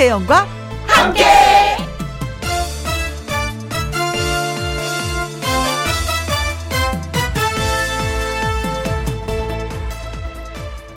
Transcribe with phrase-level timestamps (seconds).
[0.00, 0.46] 김혜영과
[0.86, 1.24] 함께.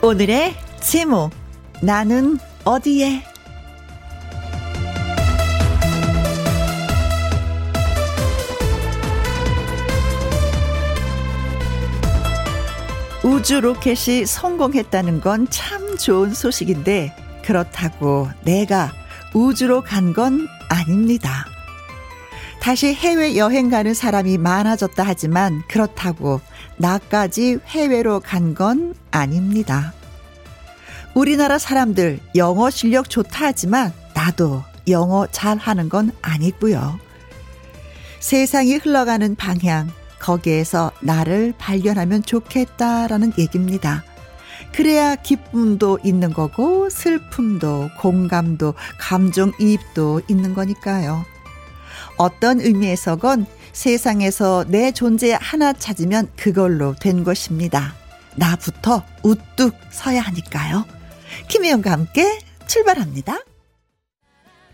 [0.00, 1.32] 오늘의 제목
[1.82, 3.22] 나는 어디에
[13.22, 18.92] 우주 로켓이 성공했다는 건 참 좋은 소식인데 그렇다고 내가
[19.34, 21.46] 우주로 간 건 아닙니다.
[22.60, 26.40] 다시 해외 여행 가는 사람이 많아졌다 하지만 그렇다고
[26.78, 29.92] 나까지 해외로 간 건 아닙니다.
[31.14, 36.98] 우리나라 사람들 영어 실력 좋다 하지만 나도 영어 잘 하는 건 아니고요.
[38.20, 44.02] 세상이 흘러가는 방향, 거기에서 나를 발견하면 좋겠다라는 얘기입니다.
[44.74, 51.24] 그래야 기쁨도 있는 거고 슬픔도 공감도 감정이입도 있는 거니까요.
[52.16, 57.94] 어떤 의미에서건 세상에서 내 존재 하나 찾으면 그걸로 된 것입니다.
[58.36, 60.84] 나부터 우뚝 서야 하니까요.
[61.48, 63.38] 김혜영과 함께 출발합니다.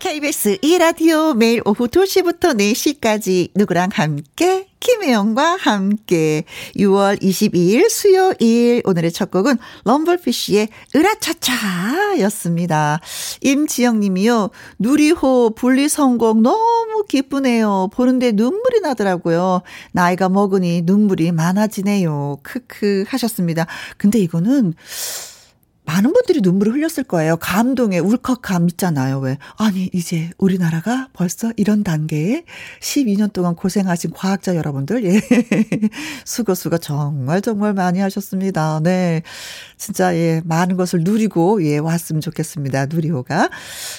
[0.01, 6.43] KBS 2라디오 매일 오후 2시부터 4시까지 누구랑 함께 김혜영과 함께
[6.75, 12.99] 6월 22일 수요일 오늘의 첫 곡은 럼블피쉬의 으라차차 였습니다.
[13.41, 14.49] 임지영 님이요.
[14.79, 17.91] 누리호 분리 성공 너무 기쁘네요.
[17.93, 19.61] 보는데 눈물이 나더라고요.
[19.91, 22.39] 나이가 먹으니 눈물이 많아지네요.
[22.41, 23.67] 크크 하셨습니다.
[23.97, 24.73] 근데 이거는
[25.83, 27.37] 많은 분들이 눈물을 흘렸을 거예요.
[27.37, 29.19] 감동의 울컥감 있잖아요.
[29.19, 29.37] 왜?
[29.57, 32.43] 아니, 이제 우리나라가 벌써 이런 단계에
[32.81, 35.21] 12년 동안 고생하신 과학자 여러분들, 예.
[36.23, 38.79] 수고, 수고 정말 정말 많이 하셨습니다.
[38.81, 39.23] 네.
[39.75, 40.41] 진짜, 예.
[40.45, 41.79] 많은 것을 누리고, 예.
[41.79, 42.85] 왔으면 좋겠습니다.
[42.85, 43.49] 누리호가.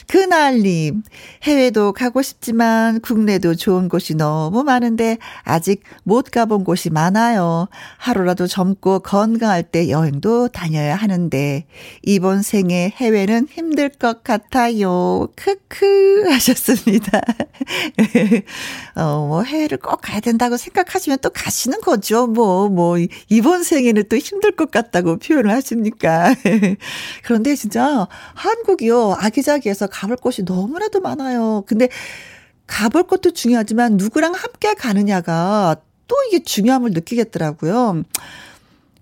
[0.09, 1.03] 그날님,
[1.43, 7.69] 해외도 가고 싶지만 국내도 좋은 곳이 너무 많은데 아직 못 가본 곳이 많아요.
[7.99, 11.67] 하루라도 젊고 건강할 때 여행도 다녀야 하는데,
[12.03, 15.29] 이번 생에 해외는 힘들 것 같아요.
[15.37, 17.21] 크크 하셨습니다.
[18.97, 22.27] 어, 뭐 해외를 꼭 가야 된다고 생각하시면 또 가시는 거죠.
[22.27, 22.97] 뭐, 뭐,
[23.29, 26.35] 이번 생에는 또 힘들 것 같다고 표현을 하십니까.
[27.25, 29.17] 그런데 진짜 한국이요.
[29.19, 31.65] 아기자기해서 가볼 곳이 너무나도 많아요.
[31.67, 31.89] 근데
[32.67, 35.77] 가볼 것도 중요하지만 누구랑 함께 가느냐가
[36.09, 38.03] 또 이게 중요함을 느끼겠더라고요.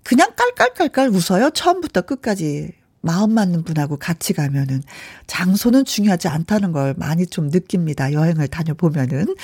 [0.03, 1.51] 그냥 깔깔깔깔 웃어요.
[1.51, 2.71] 처음부터 끝까지.
[3.03, 4.83] 마음 맞는 분하고 같이 가면은
[5.25, 8.13] 장소는 중요하지 않다는 걸 많이 좀 느낍니다.
[8.13, 9.35] 여행을 다녀보면은.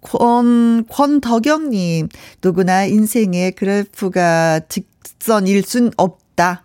[0.00, 2.08] 권, 권덕영님,
[2.42, 6.62] 누구나 인생의 그래프가 직선일 순 없다.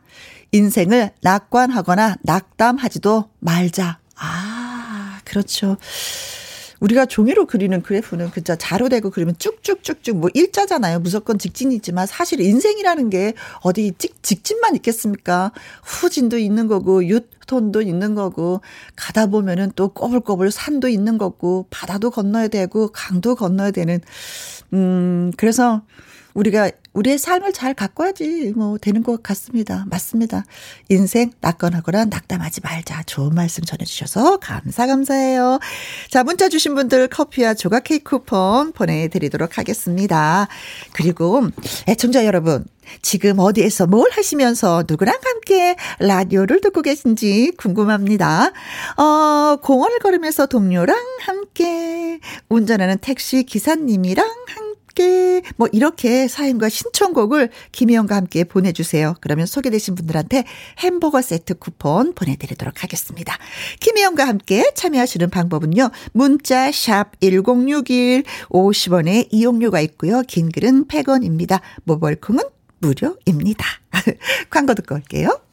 [0.52, 4.00] 인생을 낙관하거나 낙담하지도 말자.
[4.16, 5.78] 아, 그렇죠.
[6.82, 11.00] 우리가 종이로 그리는 그래프는 그자 자로 대고 그리면 쭉쭉쭉쭉 뭐 일자잖아요.
[11.00, 15.52] 무조건 직진이지만 사실 인생이라는 게 어디 직, 직진만 있겠습니까?
[15.84, 18.62] 후진도 있는 거고 유톤도 있는 거고
[18.96, 24.02] 가다 보면은 또 꼬불꼬불 산도 있는 거고 바다도 건너야 되고 강도 건너야 되는
[24.74, 25.84] 음 그래서
[26.34, 29.86] 우리가 우리의 삶을 잘 가꿔야지 뭐 되는 것 같습니다.
[29.90, 30.44] 맞습니다.
[30.90, 33.04] 인생 낙건하거나 낙담하지 말자.
[33.04, 35.60] 좋은 말씀 전해주셔서 감사 감사해요.
[36.10, 40.48] 자 문자 주신 분들 커피와 조각 케이크 쿠폰 보내드리도록 하겠습니다.
[40.94, 41.48] 그리고
[41.88, 42.66] 애청자 여러분
[43.02, 48.52] 지금 어디에서 뭘 하시면서 누구랑 함께 라디오를 듣고 계신지 궁금합니다.
[48.98, 52.20] 어, 공원을 걸으면서 동료랑 함께
[52.50, 59.16] 운전하는 택시 기사님이랑 함께 함께 뭐 이렇게 사연과 신청곡을 김희영과 함께 보내주세요.
[59.22, 60.44] 그러면 소개되신 분들한테
[60.80, 63.38] 햄버거 세트 쿠폰 보내드리도록 하겠습니다.
[63.80, 65.90] 김희영과 함께 참여하시는 방법은요.
[66.14, 70.22] 문자 샵 1061, 50원의 이용료가 있고요.
[70.28, 71.62] 긴 글은 100원입니다.
[71.84, 72.44] 모바일 콩은
[72.80, 73.66] 무료입니다.
[74.50, 75.51] 광고 듣고 올게요.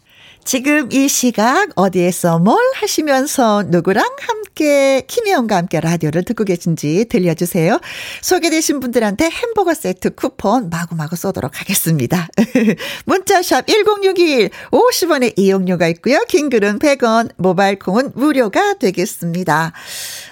[0.48, 7.78] 지금 이 시각 어디에서 뭘 하시면서 누구랑 함께 김혜영과 함께 라디오를 듣고 계신지 들려주세요.
[8.22, 12.28] 소개되신 분들한테 햄버거 세트 쿠폰 마구마구 쏘도록 하겠습니다.
[13.04, 16.24] 문자샵 1061 50원의 이용료가 있고요.
[16.26, 19.74] 긴 글은 100원 모바일 콩은 무료가 되겠습니다.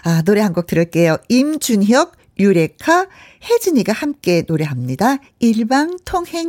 [0.04, 1.18] 아, 노래 한 곡 들을게요.
[1.28, 3.06] 임준혁 유레카
[3.50, 5.18] 혜진이가 함께 노래합니다.
[5.40, 6.48] 일방통행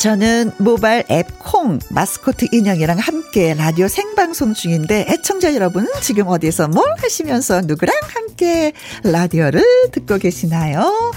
[0.00, 6.86] 저는 모바일 앱 콩 마스코트 인형이랑 함께 라디오 생방송 중인데 애청자 여러분 지금 어디서 뭘
[6.96, 8.72] 하시면서 누구랑 함께
[9.04, 9.62] 라디오를
[9.92, 11.12] 듣고 계시나요?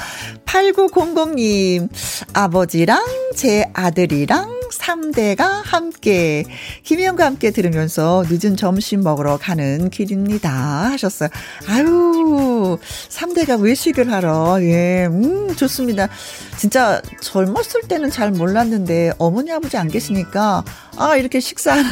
[0.54, 1.90] 8900님
[2.34, 3.04] 아버지랑
[3.36, 6.44] 제 아들이랑 3대가 함께
[6.84, 10.52] 김희영과 함께 들으면서 늦은 점심 먹으러 가는 길입니다.
[10.52, 11.30] 하셨어요.
[11.68, 12.78] 아유
[13.10, 14.62] 3대가 외식을 하러.
[14.62, 16.10] 예, 음 좋습니다.
[16.58, 20.64] 진짜 젊었을 때는 잘 몰랐는데 어머니 아버지 안 계시니까
[20.98, 21.84] 아 이렇게 식사하는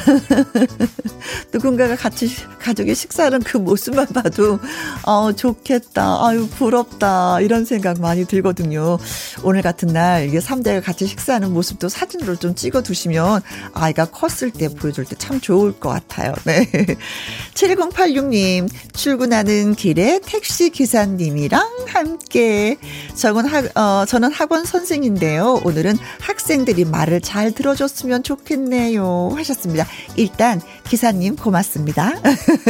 [1.53, 2.29] 누군가가 같이
[2.59, 4.59] 가족이 식사하는 그 모습만 봐도
[5.05, 6.25] 어 좋겠다.
[6.25, 7.41] 아유 부럽다.
[7.41, 8.98] 이런 생각 많이 들 거든요
[9.44, 13.42] 오늘 같은 날 이게 3대가 같이 식사하는 모습도 사진으로 좀 찍어 두시면
[13.74, 16.68] 아이가 컸을 때 보여줄 때 참 좋을 것 같아요 네
[17.53, 22.77] 7086님 출근하는 길에 택시 기사님이랑 함께
[23.15, 29.33] 저는 학 어, 저는 학원 선생인데요 오늘은 학생들이 말을 잘 들어줬으면 좋겠네요.
[29.36, 29.86] 하셨습니다.
[30.15, 32.13] 일단, 기사님 고맙습니다.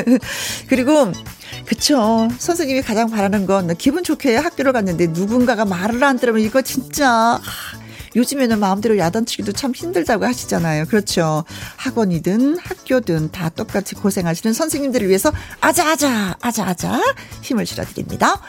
[0.67, 1.11] 그리고,
[1.65, 2.27] 그쵸.
[2.37, 7.39] 선생님이 가장 바라는 건 기분 좋게 학교를 갔는데 누군가가 말을 안 들으면 이거 진짜,
[8.15, 10.85] 요즘에는 마음대로 야단치기도 참 힘들다고 하시잖아요.
[10.85, 11.45] 그렇죠.
[11.77, 15.31] 학원이든 학교든 다 똑같이 고생하시는 선생님들을 위해서
[15.61, 17.01] 아자아자, 아자아자
[17.41, 18.41] 힘을 실어드립니다.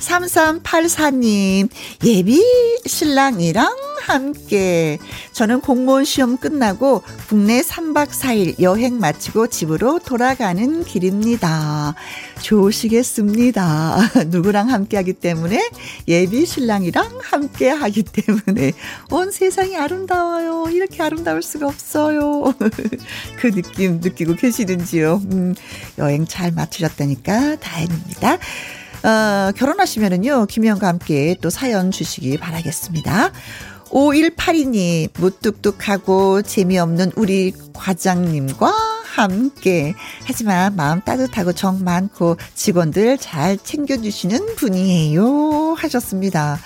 [0.00, 1.68] 3384님,
[2.04, 2.42] 예비
[2.86, 4.98] 신랑이랑 함께.
[5.38, 11.94] 저는 공무원 시험 끝나고 국내 3박 4일 여행 마치고 집으로 돌아가는 길입니다.
[12.42, 13.98] 좋으시겠습니다.
[14.26, 15.70] 누구랑 함께 하기 때문에
[16.08, 18.72] 예비 신랑이랑 함께 하기 때문에
[19.12, 20.70] 온 세상이 아름다워요.
[20.72, 22.52] 이렇게 아름다울 수가 없어요.
[23.38, 25.22] 그 느낌 느끼고 계시는지요.
[25.30, 25.54] 음,
[25.98, 28.38] 여행 잘 마치셨다니까 다행입니다.
[29.04, 33.30] 어, 결혼하시면은요, 김희영과 함께 또 사연 주시기 바라겠습니다.
[33.90, 38.72] 5182님, 무뚝뚝하고 재미없는 우리 과장님과
[39.04, 39.94] 함께.
[40.24, 45.74] 하지만 마음 따뜻하고 정 많고 직원들 잘 챙겨주시는 분이에요.
[45.76, 46.58] 하셨습니다.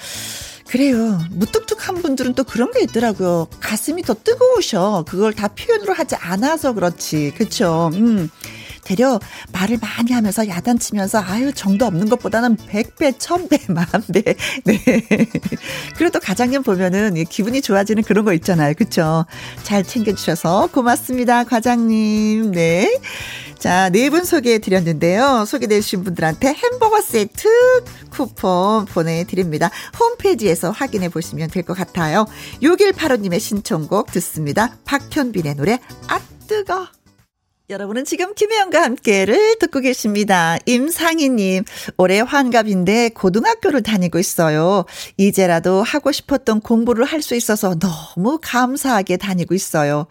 [0.68, 1.18] 그래요.
[1.30, 3.46] 무뚝뚝한 분들은 또 그런 게 있더라고요.
[3.60, 5.04] 가슴이 더 뜨거우셔.
[5.06, 7.34] 그걸 다 표현으로 하지 않아서 그렇지.
[7.36, 7.90] 그쵸?
[7.94, 8.30] 음.
[8.84, 9.20] 되려
[9.52, 14.34] 말을 많이 하면서 야단치면서 아유 정도 없는 것보다는 100배, 1000배, 만배.
[14.64, 15.28] 네.
[15.96, 18.74] 그래도 과장님 보면은 기분이 좋아지는 그런 거 있잖아요.
[18.74, 19.24] 그쵸?
[19.62, 21.44] 잘 챙겨 주셔서 고맙습니다.
[21.44, 22.52] 과장님.
[22.52, 22.98] 네.
[23.58, 25.44] 자, 네 분 소개해 드렸는데요.
[25.46, 27.48] 소개되신 분들한테 햄버거 세트
[28.10, 29.70] 쿠폰 보내 드립니다.
[29.98, 32.26] 홈페이지에서 확인해 보시면 될 것 같아요.
[32.60, 34.76] 6185님의 신청곡 듣습니다.
[34.84, 36.18] 박현빈의 노래, 아,
[36.48, 36.88] 뜨거.
[37.70, 40.58] 여러분은 지금 김혜영과 함께를 듣고 계십니다.
[40.66, 41.64] 임상희님,
[41.96, 44.84] 올해 환갑인데 고등학교를 다니고 있어요.
[45.16, 50.06] 이제라도 하고 싶었던 공부를 할 수 있어서 너무 감사하게 다니고 있어요.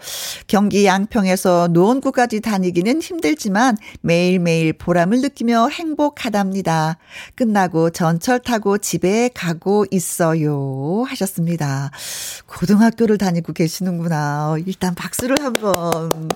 [0.47, 6.97] 경기 양평에서 노원구까지 다니기는 힘들지만 매일매일 보람을 느끼며 행복하답니다.
[7.35, 11.03] 끝나고 전철 타고 집에 가고 있어요.
[11.05, 11.91] 하셨습니다.
[12.47, 14.55] 고등학교를 다니고 계시는구나.
[14.65, 16.29] 일단 박수를 한번.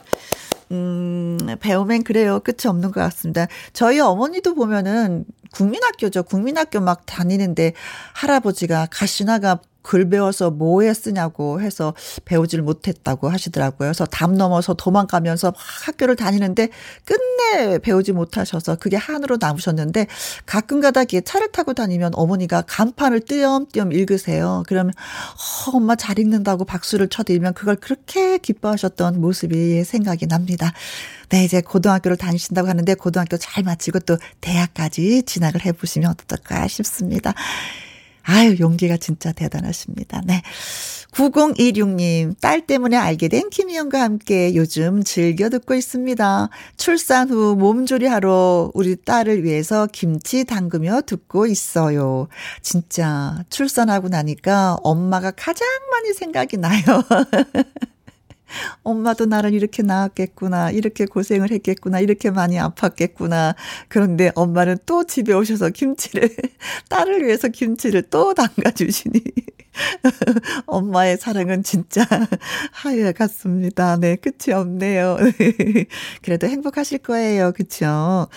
[0.72, 2.40] 음, 배우면 그래요.
[2.40, 3.48] 끝이 없는 것 같습니다.
[3.74, 6.24] 저희 어머니도 보면은 국민학교죠.
[6.24, 7.74] 국민학교 막 다니는데
[8.14, 11.94] 할아버지가 가시나가 글 배워서 뭐에 쓰냐고 해서
[12.26, 13.90] 배우질 못했다고 하시더라고요.
[13.90, 16.70] 그래서 담 넘어서 도망가면서 학교를 다니는데
[17.06, 20.08] 끝내 배우지 못하셔서 그게 한으로 남으셨는데
[20.48, 24.64] 가끔 가다 기 차를 타고 다니면 어머니가 간판을 띄엄띄엄 읽으세요.
[24.68, 24.92] 그러면
[25.68, 30.74] 어, 엄마 잘 읽는다고 박수를 쳐드리면 그걸 그렇게 기뻐하셨던 모습이 생각이 납니다.
[31.30, 37.34] 네, 이제 고등학교를 다니신다고 하는데 고등학교 잘 마치고 또 대학까지 진학을 해보시면 어떨까 싶습니다.
[38.28, 40.22] 아유, 용기가 진짜 대단하십니다.
[40.26, 40.42] 네.
[41.12, 46.50] 9026님, 딸 때문에 알게 된 김희영과 함께 요즘 즐겨 듣고 있습니다.
[46.76, 52.28] 출산 후 몸조리 하러 우리 딸을 위해서 김치 담그며 듣고 있어요.
[52.62, 56.82] 진짜 출산하고 나니까 엄마가 가장 많이 생각이 나요.
[58.84, 60.72] 엄마도 나를 이렇게 낳았겠구나.
[60.72, 62.00] 이렇게 고생을 했겠구나.
[62.00, 63.56] 이렇게 많이 아팠겠구나.
[63.88, 66.30] 그런데 엄마는 또 집에 오셔서 김치를,
[66.90, 69.22] 딸을 위해서 김치를 또 담가주시니.
[70.66, 72.06] 엄마의 사랑은 진짜
[72.72, 73.98] 하여 같습니다.
[73.98, 75.18] 네, 끝이 없네요.
[76.22, 77.52] 그래도 행복하실 거예요.
[77.54, 78.28] 그쵸?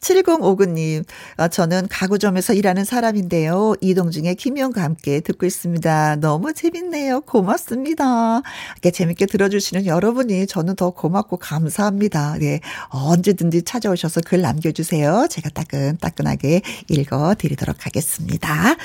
[0.00, 1.04] 7059님,
[1.38, 3.74] 어, 저는 가구점에서 일하는 사람인데요.
[3.80, 6.16] 이동 중에 김영과 함께 듣고 있습니다.
[6.16, 7.22] 너무 재밌네요.
[7.22, 8.42] 고맙습니다.
[8.74, 12.36] 이렇게 재밌게 들어주시는 여러분이 저는 더 고맙고 감사합니다.
[12.38, 12.60] 네,
[12.90, 15.26] 언제든지 찾아오셔서 글 남겨주세요.
[15.30, 18.76] 제가 따끈따끈하게 읽어드리도록 하겠습니다.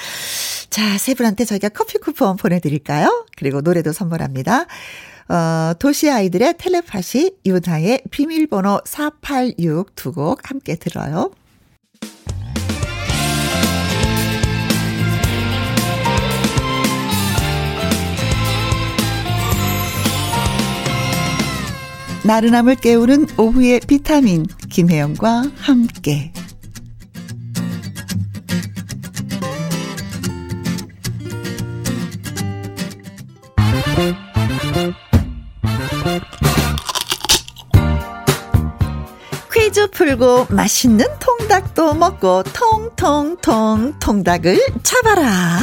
[0.70, 3.26] 자, 세 분한테 저희가 커피 쿠폰 보내드릴까요?
[3.38, 4.66] 그리고 노래도 선물합니다.
[5.30, 11.32] 어, 도시 아이들의 텔레파시, 유나의 비밀번호 486 두 곡 함께 들어요.
[22.24, 26.32] 나른함을 깨우는 오후의 비타민 김혜영과 함께
[40.10, 45.60] 풀고 맛있는 통닭도 먹고 통통통 통닭을 잡아라.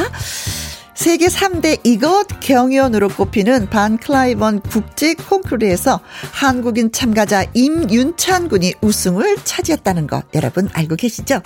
[0.95, 6.01] 세계 3대 이것 경연으로 꼽히는 반클라이번 국제 콩쿠르에서
[6.31, 11.43] 한국인 참가자 임윤찬 군이 우승을 차지했다는 것 여러분 알고 계시죠?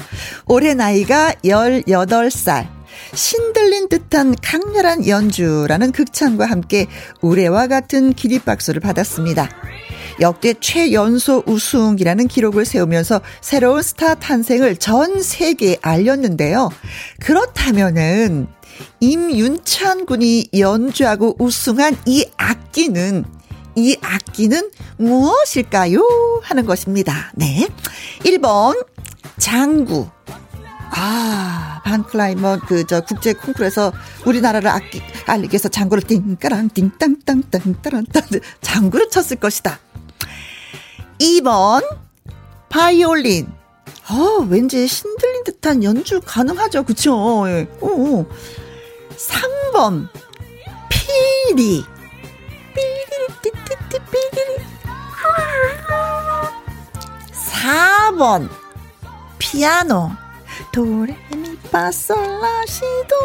[0.46, 2.79] 올해 나이가 18살.
[3.14, 6.86] 신들린 듯한 강렬한 연주라는 극찬과 함께
[7.20, 9.48] 우레와 같은 기립박수를 받았습니다.
[10.20, 16.70] 역대 최연소 우승이라는 기록을 세우면서 새로운 스타 탄생을 전 세계에 알렸는데요.
[17.20, 18.48] 그렇다면은
[19.00, 23.24] 임윤찬 군이 연주하고 우승한 이 악기는
[23.76, 26.40] 이 악기는 무엇일까요?
[26.42, 27.32] 하는 것입니다.
[27.34, 27.68] 네.
[28.24, 28.84] 1번
[29.38, 30.08] 장구.
[30.90, 33.92] 아, 반클라이머 그 저 국제 콩쿠르에서
[34.26, 38.22] 우리나라를 악기 알리기 위해서 장구를 띵까랑 띵땅땅땅 따란땅
[38.60, 39.78] 장구를 쳤을 것이다.
[41.20, 41.84] 2번
[42.68, 43.52] 바이올린.
[44.10, 46.82] 어, 왠지 신들린 듯한 연주 가능하죠.
[46.84, 47.44] 그쵸?
[47.48, 47.68] 예.
[47.80, 48.26] 오.
[49.16, 50.08] 3번
[50.88, 51.84] 피리
[52.74, 54.64] 삐리리 띠띠띠 삐리리
[57.62, 58.48] 4번
[59.38, 60.10] 피아노
[60.72, 63.16] 도레미파솔라시도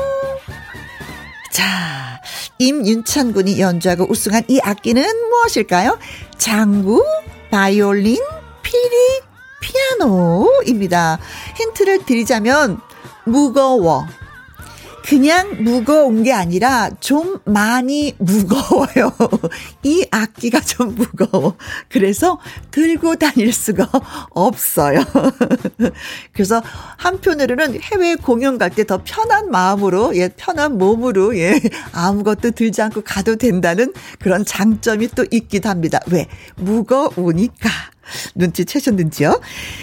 [1.52, 2.22] 자
[2.60, 5.98] 임윤찬 군이 연주하고 우승한 이 악기는 무엇일까요?
[6.38, 7.04] 장구,
[7.52, 8.18] 바이올린,
[8.64, 9.22] 피리,
[9.62, 11.20] 피아노입니다.
[11.58, 12.80] 힌트를 드리자면
[13.26, 14.06] 무거워
[15.06, 19.12] 그냥 무거운 게 아니라 좀 많이 무거워요.
[19.84, 21.56] 이 악기가 좀 무거워.
[21.90, 22.40] 그래서
[22.72, 23.88] 들고 다닐 수가
[24.32, 25.00] 없어요.
[26.34, 26.62] 그래서
[26.98, 31.60] 한편으로는 해외 공연 갈 때 더 편한 마음으로, 예, 편한 몸으로, 예,
[31.94, 36.00] 아무것도 들지 않고 가도 된다는 그런 장점이 또 있기도 합니다.
[36.08, 36.28] 왜?
[36.58, 37.70] 무거우니까.
[38.36, 39.42] 눈치채셨는지요?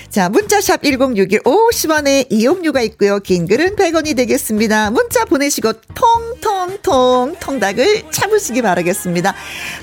[0.08, 3.18] 자, 문자샵 1061 50원에 이용료가 있고요.
[3.20, 4.90] 긴 글은 100원이 되겠습니다.
[4.90, 9.34] 문자 보내시고 통통통 통닭을 참으시기 바라겠습니다.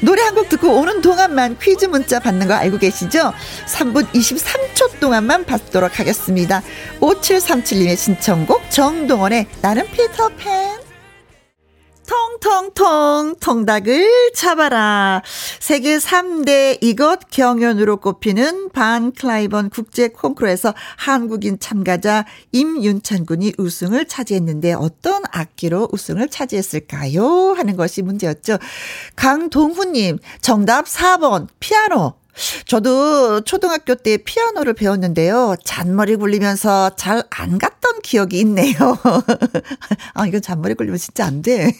[0.02, 3.34] 노래 한 곡 듣고 오는 동안만 퀴즈 문자 받는 거 알고 계시죠?
[3.68, 6.62] 3분 23초 동안만 받도록 하겠습니다.
[7.02, 10.89] 5737님의 신청곡 정동원의 나는 피터팬
[12.10, 15.22] 통통통 통닭을 잡아라.
[15.60, 24.74] 세계 3대 이것 경연으로 꼽히는 반 클라이번 국제 콩쿠르에서 한국인 참가자 임윤찬 군이 우승을 차지했는데
[24.74, 27.54] 어떤 악기로 우승을 차지했을까요?
[27.56, 28.58] 하는 것이 문제였죠.
[29.16, 32.19] 강동훈님 정답 4번 피아노.
[32.66, 35.56] 저도 초등학교 때 피아노를 배웠는데요.
[35.64, 38.76] 잔머리 굴리면서 잘 안 갔던 기억이 있네요.
[40.14, 41.72] 아, 이건 잔머리 굴리면 진짜 안 돼.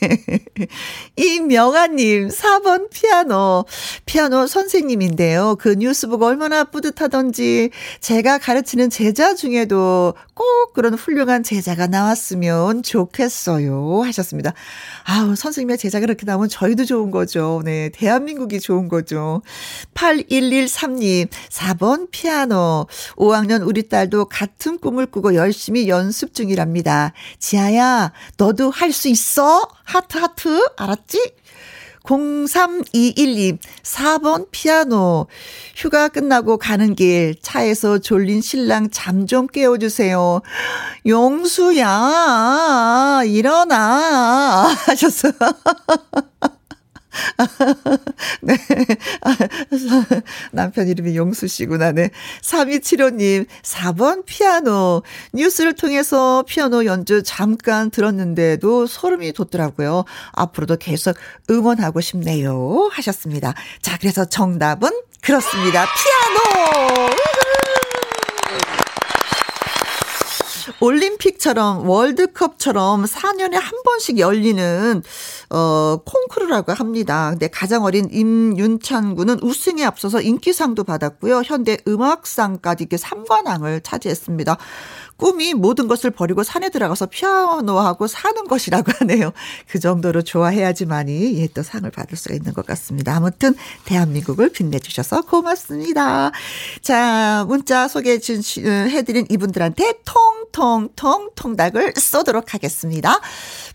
[1.18, 3.66] 이명아님, 4번 피아노.
[4.06, 5.56] 피아노 선생님인데요.
[5.60, 14.02] 그 뉴스 보고 얼마나 뿌듯하던지 제가 가르치는 제자 중에도 꼭 그런 훌륭한 제자가 나왔으면 좋겠어요.
[14.04, 14.54] 하셨습니다.
[15.04, 17.62] 아우, 선생님의 제자가 그렇게 나오면 저희도 좋은 거죠.
[17.66, 17.90] 네.
[17.90, 19.42] 대한민국이 좋은 거죠.
[20.50, 22.88] 8113님, 4번 피아노.
[23.16, 27.14] 5학년 우리 딸도 같은 꿈을 꾸고 열심히 연습 중이랍니다.
[27.40, 29.68] 지아야, 너도 할 수 있어?
[29.84, 30.68] 하트, 하트.
[30.76, 31.34] 알았지?
[32.04, 35.28] 0321님, 4번 피아노.
[35.76, 40.42] 휴가 끝나고 가는 길, 차에서 졸린 신랑 잠 좀 깨워주세요.
[41.06, 41.86] 용수야,
[43.28, 44.74] 일어나.
[44.88, 45.34] 하셨어요.
[48.42, 48.56] 네.
[50.52, 51.92] 남편 이름이 용수 씨구나.
[51.92, 52.10] 네.
[52.42, 55.04] 3275님, 4번 피아노.
[55.34, 60.06] 뉴스를 통해서 피아노 연주 잠깐 들었는데도 소름이 돋더라고요.
[60.34, 61.16] 앞으로도 계속
[61.50, 62.90] 응원하고 싶네요.
[62.92, 63.54] 하셨습니다.
[63.82, 64.90] 자, 그래서 정답은
[65.22, 65.86] 그렇습니다.
[65.86, 67.49] 피아노!
[70.80, 75.02] 올림픽처럼 월드컵처럼 4년에 한 번씩 열리는
[75.50, 77.30] 어 콩쿠르라고 합니다.
[77.32, 81.42] 근데 가장 어린 임윤찬 군은 우승에 앞서서 인기상도 받았고요.
[81.46, 84.58] 현대 음악상까지 이렇게 3관왕을 차지했습니다.
[85.20, 89.34] 꿈이 모든 것을 버리고 산에 들어가서 피아노하고 사는 것이라고 하네요.
[89.68, 93.16] 그 정도로 좋아해야지만이 예, 또 상을 받을 수가 있는 것 같습니다.
[93.16, 93.54] 아무튼
[93.86, 96.32] 대한민국을 빛내주셔서 고맙습니다.
[96.82, 98.20] 자, 문자 소개해
[98.60, 103.20] 해드린 이분들한테 통통통 통닭을 쏘도록 하겠습니다.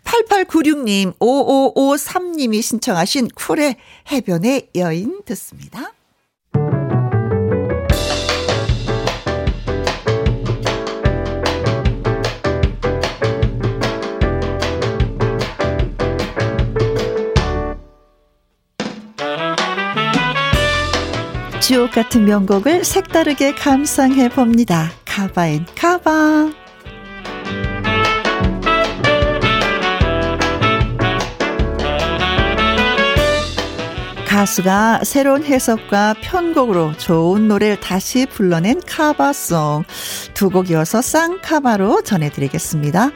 [0.04, 3.76] 8896님, 5553님이 신청하신 쿨의
[4.10, 5.92] 해변의 여인 듣습니다.
[21.66, 24.90] 주옥 같은 명곡을 색다르게 감상해 봅니다.
[25.06, 26.52] 카바인 카바.
[34.28, 39.84] 가수가 새로운 해석과 편곡으로 좋은 노래를 다시 불러낸 카바송.
[40.34, 43.10] 두 곡 이어서 쌍카바로 전해드리겠습니다.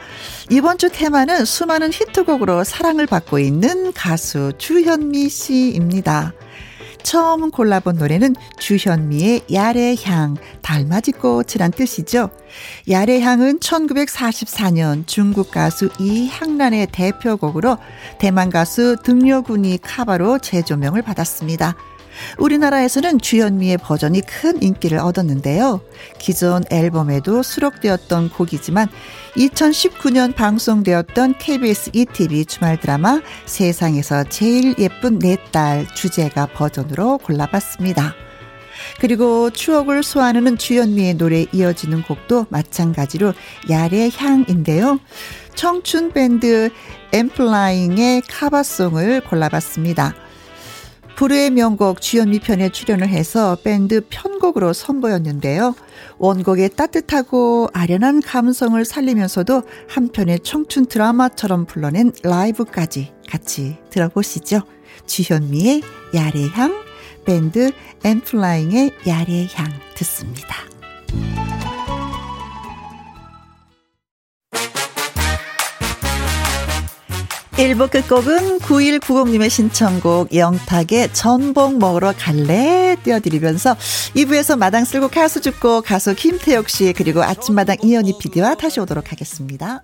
[0.49, 6.33] 이번 주 테마는 수많은 히트곡으로 사랑을 받고 있는 가수 주현미 씨입니다.
[7.03, 12.29] 처음 골라본 노래는 주현미의 야래향, 달맞이 꽃이란 뜻이죠.
[12.89, 17.77] 야래향은 1944년 중국 가수 이향란의 대표곡으로
[18.19, 21.75] 대만 가수 등려군이 카바로 재조명을 받았습니다.
[22.37, 25.81] 우리나라에서는 주현미의 버전이 큰 인기를 얻었는데요.
[26.17, 28.87] 기존 앨범에도 수록되었던 곡이지만
[29.35, 38.13] 2019년 방송되었던 KBS ETV 주말 드라마 세상에서 제일 예쁜 내 딸 주제가 버전으로 골라봤습니다.
[38.99, 43.33] 그리고 추억을 소환하는 주현미의 노래에 이어지는 곡도 마찬가지로
[43.69, 44.99] 야의 향인데요.
[45.55, 46.69] 청춘 밴드
[47.11, 50.15] 엠플라잉의 카바송을 골라봤습니다.
[51.15, 55.75] 불후의 명곡 주현미 편에 출연을 해서 밴드 편곡으로 선보였는데요.
[56.19, 64.61] 원곡의 따뜻하고 아련한 감성을 살리면서도 한편의 청춘 드라마처럼 불러낸 라이브까지 같이 들어보시죠.
[65.05, 65.81] 주현미의
[66.13, 66.83] 야래향,
[67.25, 67.71] 밴드
[68.03, 70.68] 엠플라잉의 야래향 듣습니다.
[77.59, 83.75] 1부 끝곡은 9190님의 신청곡 영탁의 전복 먹으러 갈래 띄워드리면서
[84.15, 89.83] 2부에서 마당 쓸고 가수 죽고 가수 김태혁 씨 그리고 아침마당 이현희 PD와 다시 오도록 하겠습니다.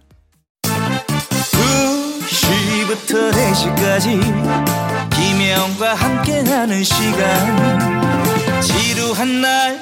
[2.29, 4.21] 2시부터 4시까지
[5.13, 8.61] 김혜영과 함께하는 시간.
[8.61, 9.77] 지루한 날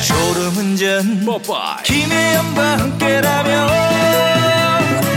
[0.00, 1.26] 졸음운전.
[1.84, 4.65] 김혜영과 함께라면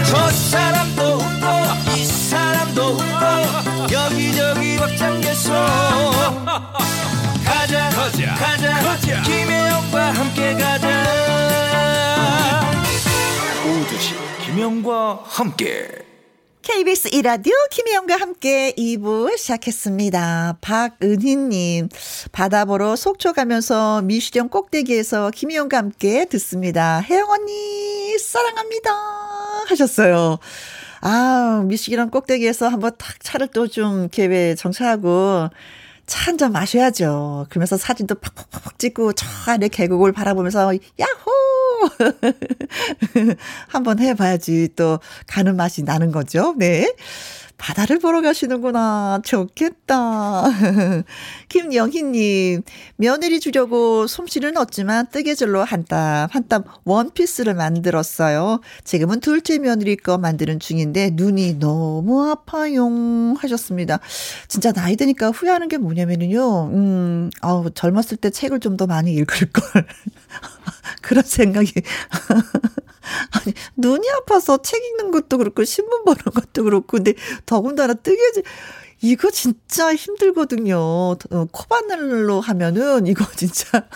[0.10, 5.54] 저 사람도 웃고 사람도 웃고 여기저기 벅장개소
[7.46, 9.22] 가자 가자 가자, 가자.
[9.22, 11.06] 김혜영과 함께 가자
[13.64, 15.88] 오두시 김혜영과 함께
[16.64, 20.58] KBS 이라디오 김혜영과 함께 2부 시작했습니다.
[20.62, 21.90] 박은희님,
[22.32, 27.00] 바다 보러 속초 가면서 미시령 꼭대기에서 김혜영과 함께 듣습니다.
[27.02, 29.19] 혜영 언니, 사랑합니다.
[29.70, 30.40] 하셨어요.
[31.02, 35.50] 아, 미식이랑 꼭대기에서 한번 탁 차를 또 좀 이렇게 정차하고
[36.08, 37.46] 차 한 잔 마셔야죠.
[37.50, 41.32] 그러면서 사진도 팍팍팍 찍고 저 안에 계곡을 바라보면서 야호!
[43.70, 46.56] 한번 해봐야지 또 가는 맛이 나는 거죠.
[46.58, 46.94] 네.
[47.60, 49.22] 바다를 보러 가시는구나.
[49.24, 50.44] 좋겠다.
[51.50, 52.64] 김영희님,
[52.96, 58.62] 며느리 주려고 솜씨는 없지만 뜨개질로 한 땀, 한 땀 원피스를 만들었어요.
[58.84, 62.88] 지금은 둘째 며느리 거 만드는 중인데 눈이 너무 아파요.
[63.38, 64.00] 하셨습니다.
[64.48, 69.52] 진짜 나이 드니까 후회하는 게 뭐냐면은요, 음, 아우, 젊었을 때 책을 좀 더 많이 읽을
[69.52, 69.86] 걸.
[71.02, 71.72] 그런 생각이.
[73.32, 77.14] 아니, 눈이 아파서 책 읽는 것도 그렇고, 신문 보는 것도 그렇고, 근데
[77.46, 78.44] 더군다나 뜨개질,
[79.02, 80.78] 이거 진짜 힘들거든요.
[80.80, 81.18] 어,
[81.52, 83.88] 코바늘로 하면은, 이거 진짜.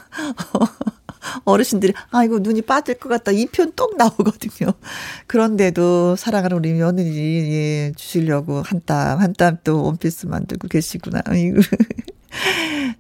[1.46, 3.32] 어르신들이, 아, 이거 눈이 빠질 것 같다.
[3.32, 4.74] 이 편 똑 나오거든요.
[5.28, 7.10] 그런데도 사랑하는 우리 며느리,
[7.54, 11.22] 예, 주시려고 한 땀, 한 땀 또 원피스 만들고 계시구나.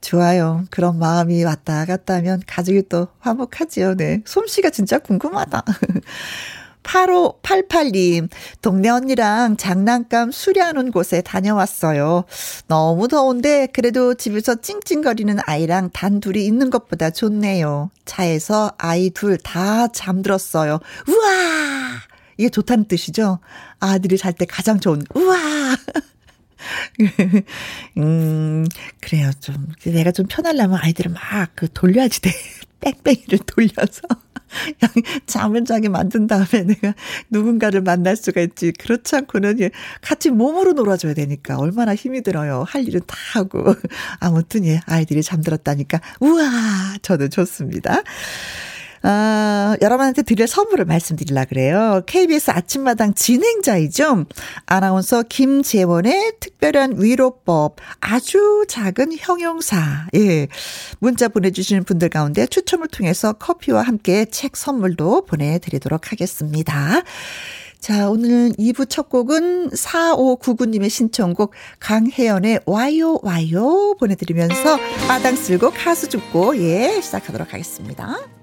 [0.02, 0.64] 좋아요.
[0.70, 3.96] 그런 마음이 왔다 갔다 하면 가족이 또 화목하지요.
[3.96, 4.22] 네.
[4.26, 5.64] 솜씨가 진짜 궁금하다.
[6.84, 8.28] 8588님,
[8.62, 12.26] 동네 언니랑 장난감 수리하는 곳에 다녀왔어요.
[12.68, 17.90] 너무 더운데 그래도 집에서 찡찡거리는 아이랑 단둘이 있는 것보다 좋네요.
[18.06, 20.80] 차에서 아이 둘 다 잠들었어요.
[21.08, 21.30] 우와!
[22.38, 23.40] 이게 좋다는 뜻이죠?
[23.80, 25.38] 아들이 잘 때 가장 좋은, 우와!
[27.98, 28.66] 음,
[29.02, 29.32] 그래요.
[29.40, 32.32] 좀, 내가 좀 편하려면 아이들을 막 그 돌려야지 돼.
[32.82, 34.02] 빽빽이를 돌려서.
[35.26, 36.94] 잠을 자게 만든 다음에 내가
[37.30, 38.72] 누군가를 만날 수가 있지.
[38.74, 39.58] 그렇지 않고는
[40.02, 42.64] 같이 몸으로 놀아줘야 되니까 얼마나 힘이 들어요.
[42.68, 43.64] 할 일은 다 하고.
[44.20, 46.02] 아무튼 예, 아이들이 잠들었다니까.
[46.20, 48.02] 우와, 저도 좋습니다.
[49.06, 52.02] 아, 여러분한테 드릴 선물을 말씀드리려 그래요.
[52.06, 54.26] KBS 아침마당 진행자이죠.
[54.66, 57.76] 아나운서 김재원의 특별한 위로법.
[58.00, 60.08] 아주 작은 형용사.
[60.16, 60.48] 예.
[61.00, 67.02] 문자 보내주시는 분들 가운데 추첨을 통해서 커피와 함께 책 선물도 보내드리도록 하겠습니다.
[67.82, 74.78] 자, 오늘 2부 첫 곡은 4599님의 신청곡 강혜연의 와요 와요 보내드리면서
[75.10, 78.43] 마당 쓸고 가수 죽고 예 시작하도록 하겠습니다.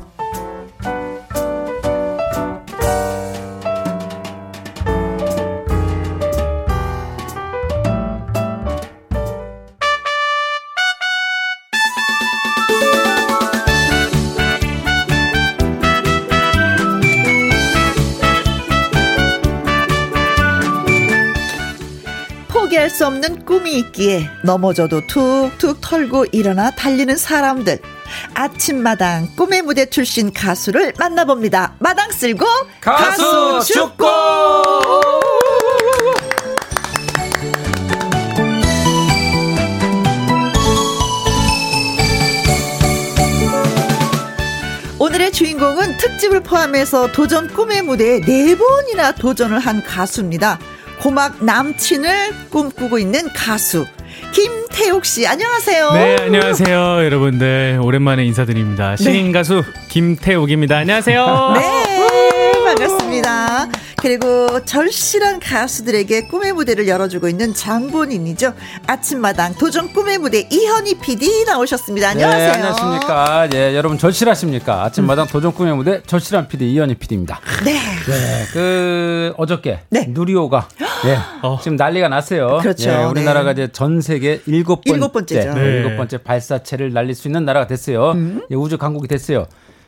[24.01, 27.79] 꿈이 있기에 넘어져도 툭툭 털고 일어나 달리는 사람들.
[28.33, 31.75] 아침마당 꿈의 무대 출신 가수를 만나봅니다.
[31.79, 32.45] 마당 쓸고
[32.81, 34.07] 가수, 가수 죽고!
[44.97, 50.59] 오늘의 주인공은 특집을 포함해서 도전 꿈의 무대에 네 번이나 도전을 한 가수입니다.
[51.01, 53.85] 고막 남친을 꿈꾸고 있는 가수
[54.33, 55.91] 김태욱 씨 안녕하세요.
[55.93, 58.95] 네 안녕하세요 여러분들 오랜만에 인사드립니다.
[58.97, 59.31] 신인 네.
[59.31, 60.77] 가수 김태욱입니다.
[60.77, 61.53] 안녕하세요.
[61.55, 63.67] 네 반갑습니다.
[64.01, 68.53] 그리고 절실한 가수들에게 꿈의 무대를 열어주고 있는 장본인이죠.
[68.87, 72.09] 아침마당 도전 꿈의 무대 이현희 PD 나오셨습니다.
[72.09, 72.51] 안녕하세요.
[72.51, 73.49] 네, 안녕하십니까.
[73.53, 74.83] 예, 여러분 절실하십니까?
[74.85, 75.27] 아침마당 음.
[75.27, 77.39] 도전 꿈의 무대 절실한 PD 이현희 PD입니다.
[77.63, 77.73] 네.
[77.73, 78.45] 네.
[78.51, 80.07] 그 어저께 네.
[80.09, 80.67] 누리호가
[81.05, 81.59] 예, 어.
[81.61, 82.57] 지금 난리가 났어요.
[82.59, 82.89] 그렇죠.
[82.89, 83.63] 예, 우리나라가 네.
[83.63, 85.53] 이제 전 세계 일곱 번째 일곱 번째죠.
[85.53, 85.61] 네.
[85.61, 88.13] 일곱 번째 발사체를 날릴 수 있는 나라가 됐어요.
[88.13, 88.41] 음.
[88.49, 89.45] 예, 우주 강국이 됐어요.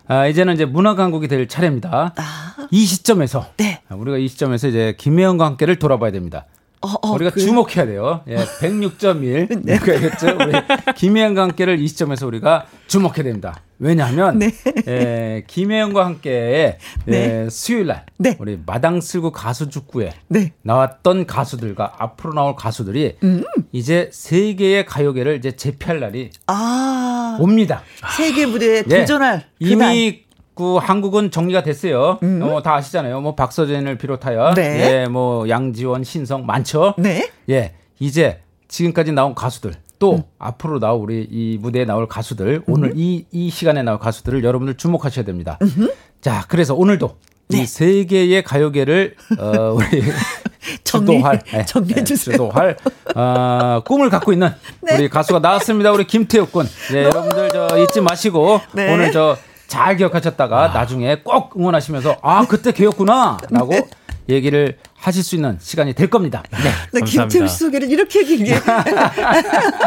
[0.08, 2.14] 아, 이제는 이제 문화 강국이 될 차례입니다.
[2.16, 2.43] 아.
[2.74, 3.82] 이 시점에서 네.
[3.92, 6.48] 우리가 이 시점에서 이제 김혜영과 함께를 돌아봐야 됩니다.
[6.82, 7.40] 어, 어, 우리가 그...
[7.40, 8.22] 주목해야 돼요.
[8.28, 9.62] 예, 106.1.
[9.64, 9.78] 네.
[9.78, 10.54] 그겠죠 우리
[10.96, 13.62] 김혜영과 함께를 이 시점에서 우리가 주목해야 됩니다.
[13.78, 14.52] 왜냐하면 네.
[14.88, 17.44] 예, 김혜영과 함께 네.
[17.46, 18.38] 예, 수요일 날 네.
[18.40, 20.54] 우리 마당 쓸고 가수 축구에 네.
[20.64, 23.44] 나왔던 가수들과 앞으로 나올 가수들이 음.
[23.72, 27.38] 이제 세계의 가요계를 이제 재피할 날이 아.
[27.40, 27.84] 옵니다.
[28.18, 29.00] 세계 무대에 예.
[29.00, 30.23] 도전할 이미
[30.56, 32.20] 그 한국은 정리가 됐어요.
[32.24, 32.42] 음.
[32.44, 33.22] 어, 다 아시잖아요.
[33.22, 35.02] 뭐 박서진을 비롯하여 네.
[35.04, 36.94] 예, 뭐 양지원, 신성 많죠.
[36.98, 37.30] 네.
[37.50, 37.74] 예.
[38.00, 40.24] 이제 지금까지 나온 가수들 또 음.
[40.40, 42.74] 앞으로 나올 우리 이 무대에 나올 가수들 음.
[42.74, 45.58] 오늘 이 이 시간에 나올 가수들을 여러분들 주목하셔야 됩니다.
[45.62, 45.90] 음
[46.22, 47.16] 자, 그래서 오늘도
[47.50, 47.62] 네.
[47.62, 50.04] 이 세계의 가요계를 어 우리
[50.84, 52.34] 주도할 네, 정리해 주세요.
[52.38, 52.78] 주도할
[53.16, 54.50] 어, 꿈을 갖고 있는
[54.82, 54.96] 네.
[54.96, 55.92] 우리 가수가 나왔습니다.
[55.92, 56.68] 우리 김태욱 군.
[56.92, 58.94] 네, 여러분들 저 잊지 마시고 네.
[58.94, 59.38] 오늘 저
[59.74, 60.68] 잘 기억하셨다가 아.
[60.68, 63.84] 나중에 꼭 응원하시면서 아 그때 걔였구나라고 네.
[64.30, 66.42] 얘기를 하실 수 있는 시간이 될 겁니다.
[66.50, 66.72] 네.
[67.00, 68.54] 네 김태우 씨 소개를 이렇게 길게.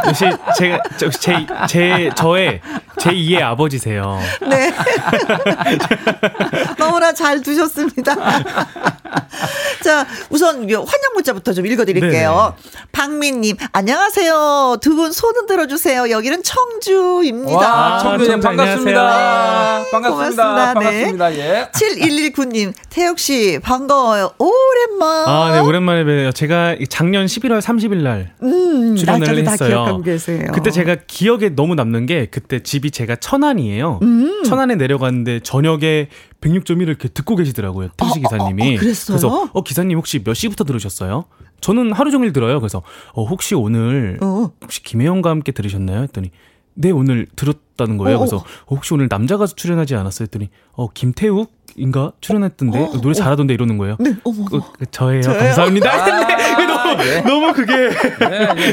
[0.07, 0.27] 역시
[0.59, 0.83] 제가
[1.19, 2.61] 제, 제 저의
[2.99, 4.21] 제 2의 아버지세요.
[4.47, 4.71] 네.
[6.77, 8.15] 너무나 잘 두셨습니다.
[9.83, 12.55] 자, 우선 환영 문자부터 좀 읽어드릴게요.
[12.57, 14.77] 네 박민님, 안녕하세요.
[14.83, 16.09] 두 분 손은 들어주세요.
[16.11, 17.59] 여기는 청주입니다.
[17.59, 19.85] 와, 청주님 반갑습니다.
[19.93, 20.75] 반갑습니다.
[20.75, 21.29] 반갑습니다.
[21.29, 21.39] 네.
[21.39, 21.71] 예.
[21.75, 24.33] 7119님, 태혁 씨 반가워요.
[24.39, 25.06] 오랜만.
[25.07, 26.33] 아, 네, 오랜만에 뵈요.
[26.33, 30.03] 제가 작년 11월 30일 날 음, 출연을 했어요.
[30.53, 34.01] 그때 제가 기억에 너무 남는 게 그때 집이 제가 천안이에요.
[34.03, 34.43] 음.
[34.45, 36.09] 천안에 내려갔는데 저녁에
[36.41, 37.89] 106.1을 이렇게 듣고 계시더라고요.
[37.97, 38.63] 택시 기사님이.
[38.63, 41.25] 어, 어, 어, 그래서 어 기사님 혹시 몇 시부터 들으셨어요?
[41.61, 42.61] 저는 하루 종일 들어요.
[42.61, 44.51] 그래서 어 혹시 오늘 어.
[44.63, 46.03] 혹시 김혜영과 함께 들으셨나요?
[46.03, 46.31] 했더니
[46.75, 48.17] 네 오늘 들었다는 거예요.
[48.17, 50.25] 어, 그래서 혹시 오늘 남자 가수 출연하지 않았어요?
[50.25, 53.97] 했더니 어 김태욱 인가 출연했던데 어, 노래 잘하던데 이러는 거예요.
[53.99, 55.23] 네, 어머, 그, 그, 저예요.
[55.23, 55.39] 저예요.
[55.41, 55.93] 감사합니다.
[55.93, 56.67] 아, 네.
[56.67, 57.21] 너무 네.
[57.23, 58.73] 너무 그게 네, 네.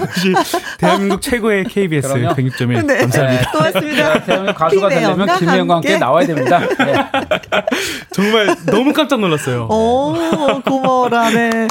[0.00, 0.32] 역시
[0.78, 2.98] 대한민국 최고의 KBS 106.1 네.
[2.98, 3.50] 감사합니다.
[3.52, 4.12] 고맙습니다.
[4.14, 6.60] 네, 대한민국 가수가 되려면 김혜영과 함께 나와야 됩니다.
[6.78, 6.94] 네.
[8.12, 9.68] 정말 너무 깜짝 놀랐어요.
[9.70, 10.14] 오,
[10.64, 11.68] 고마워라네.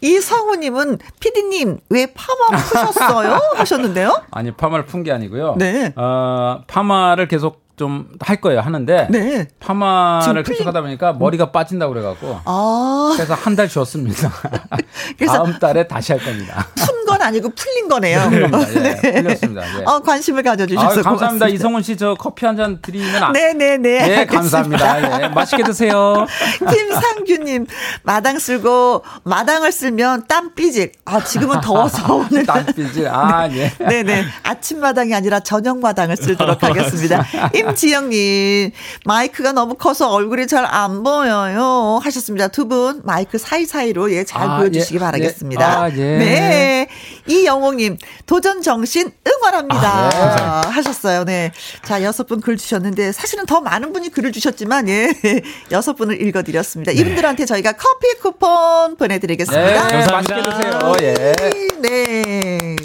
[0.00, 3.38] 이성우님은 피디님 왜 파마 푸셨어요?
[3.56, 4.22] 하셨는데요?
[4.30, 5.56] 아니 파마를 푼 게 아니고요.
[5.58, 5.92] 네.
[5.96, 9.48] 어, 파마를 계속 좀 할 거예요 하는데 네.
[9.60, 13.12] 파마를 계속 하다 보니까 머리가 빠진다고 그래갖고 아.
[13.16, 14.30] 그래서 한 달 쉬었습니다.
[15.26, 16.66] 다음 달에 다시 할 겁니다.
[17.12, 18.30] 푼건 아니고 풀린 거네요.
[18.32, 18.38] 예,
[18.80, 19.22] 네.
[19.22, 19.80] 풀렸습니다.
[19.80, 19.84] 예.
[19.84, 21.48] 어, 관심을 가져주셔서 아, 감사합니다.
[21.48, 23.32] 이성훈 씨 저 커피 한 잔 드리면 안...
[23.32, 23.78] 네네네.
[23.78, 25.22] 네, 네 감사합니다.
[25.24, 26.26] 예, 맛있게 드세요.
[26.58, 27.66] 김상규님
[28.02, 30.92] 마당 쓸고 마당을 쓸면 땀 삐질.
[31.04, 33.08] 아 지금은 더워서 오늘 땀 삐질.
[33.08, 33.72] 아 네.
[33.80, 33.84] 예.
[33.86, 37.26] 네네 아침 마당이 아니라 저녁 마당을 쓰도록 하겠습니다.
[37.54, 38.70] 임지영님,
[39.04, 42.00] 마이크가 너무 커서 얼굴이 잘 안 보여요.
[42.02, 42.48] 하셨습니다.
[42.48, 45.62] 두 분, 마이크 사이사이로 예, 잘 아, 보여주시기 예, 바라겠습니다.
[45.62, 45.76] 예.
[45.76, 46.18] 아, 예.
[46.18, 46.88] 네.
[47.26, 49.80] 이영옥님, 도전 정신 응원합니다.
[49.82, 50.70] 아, 네.
[50.70, 51.24] 하셨어요.
[51.24, 51.52] 네.
[51.84, 55.12] 자, 여섯 분 글 주셨는데, 사실은 더 많은 분이 글을 주셨지만, 예,
[55.70, 56.92] 여섯 분을 읽어드렸습니다.
[56.92, 56.98] 네.
[56.98, 59.64] 이분들한테 저희가 커피 쿠폰 보내드리겠습니다.
[59.64, 60.12] 네, 감사합니다.
[60.12, 60.92] 맛있게 드세요.
[61.02, 61.32] 예.
[61.80, 62.76] 네.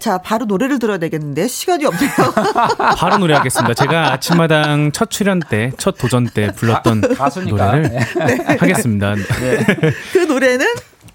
[0.00, 2.12] 자, 바로 노래를 들어야 되겠는데 시간이 없네요.
[2.96, 3.74] 바로 노래하겠습니다.
[3.74, 7.98] 제가 아침마당 첫 출연 때, 첫 도전 때 불렀던 아, 노래를 네.
[8.58, 9.14] 하겠습니다.
[9.16, 9.24] 네.
[10.12, 10.66] 그 노래는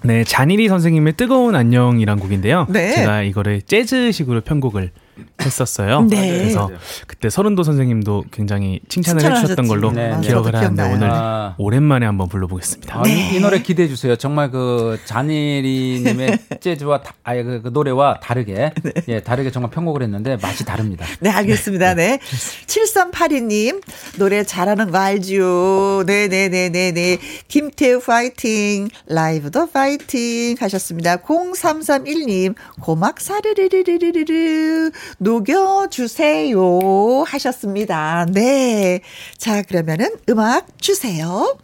[0.06, 2.68] 네, 잔일이 선생님의 뜨거운 안녕이란 곡인데요.
[2.70, 2.94] 네.
[2.94, 4.92] 제가 이거를 재즈식으로 편곡을
[5.42, 6.08] 했었어요.
[6.10, 6.38] 네.
[6.38, 6.72] 그래서
[7.08, 11.56] 그때 서른도 선생님도 굉장히 칭찬을 해주셨던 걸로 네, 기억을 하는데 오늘 아.
[11.58, 13.00] 오랜만에 한번 불러보겠습니다.
[13.00, 13.32] 아, 네.
[13.32, 14.16] 이, 이, 노래 기대해 주세요.
[14.16, 18.94] 정말 그 잔일이님의 재즈와 다, 아예 그, 그, 노래와 다르게 네.
[19.08, 21.06] 예 다르게 정말 편곡을 했는데 맛이 다릅니다.
[21.20, 21.94] 네 알겠습니다.
[21.96, 22.20] 네.
[22.68, 23.82] 7382님
[24.18, 26.04] 노래 잘하는 거 알죠.
[26.08, 31.18] 네네네네네 김태우 파이팅 라이브도 파이팅 하셨습니다.
[31.18, 38.26] 0331님 고막 사르르르르르르 녹여주세요 하셨습니다.
[38.32, 39.02] 네.
[39.38, 41.58] 자, 그러면은 음악 주세요.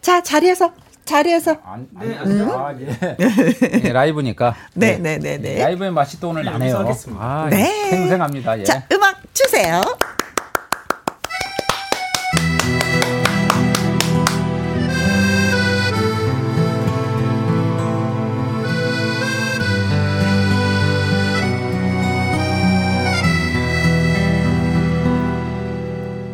[0.00, 0.72] 자, 자리에서
[1.04, 1.56] 자리에서.
[1.64, 2.50] 아, 네, 음?
[2.50, 3.16] 아, 예.
[3.80, 4.54] 네, 라이브니까.
[4.74, 5.58] 네, 네, 네, 네.
[5.58, 6.86] 라이브의 맛이 또 오늘 나네요.
[7.18, 7.90] 아, 네.
[7.90, 8.58] 생생합니다.
[8.60, 8.64] 예.
[8.64, 9.80] 자, 음악 주세요.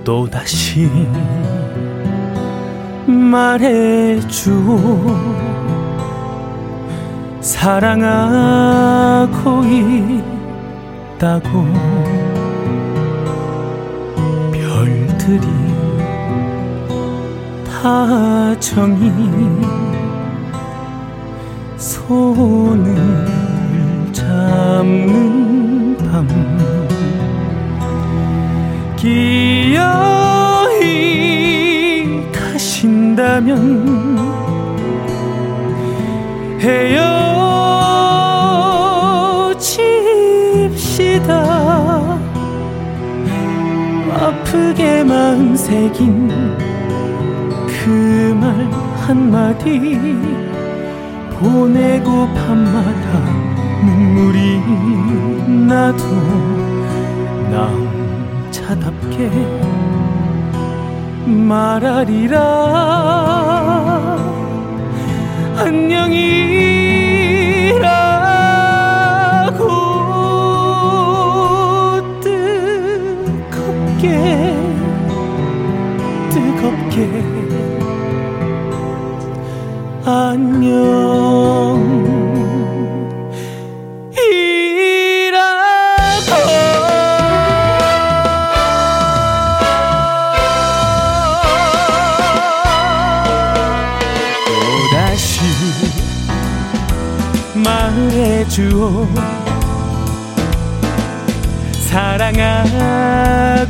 [0.05, 0.89] 또다시
[3.07, 4.51] 말해줘
[7.41, 8.85] 사랑하고
[11.17, 11.65] 있다고
[14.53, 15.47] 별들이
[17.67, 19.11] 다 정이
[21.79, 22.95] 손을
[24.13, 26.64] 잡는 밤
[29.05, 30.81] 기어이
[32.33, 34.17] 가신다면
[40.65, 42.19] 헤어집시다.
[44.21, 46.29] 아프게 마음 새긴
[47.67, 48.71] 그 말
[49.07, 49.99] 한마디
[51.39, 53.21] 보내고 밤마다
[53.85, 54.61] 눈물이
[55.67, 56.05] 나도
[58.65, 59.31] 남자답게
[61.27, 62.39] 말하리라.
[65.57, 66.05] 안녕이라고
[73.51, 74.03] 뜨겁게
[76.31, 76.97] 뜨겁게
[80.07, 81.84] 안녕
[98.55, 99.09] 주오
[101.91, 103.67] 사랑하고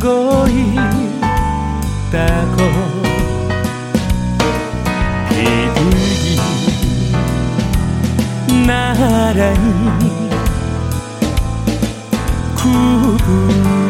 [2.10, 2.58] 있다고
[5.30, 6.36] 비둘기
[8.66, 10.30] 나란히
[12.54, 13.83] 구부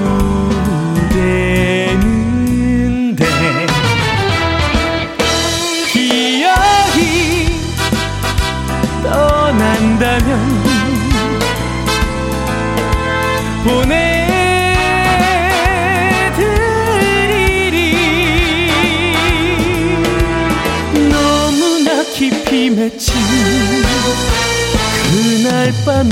[25.95, 26.03] 그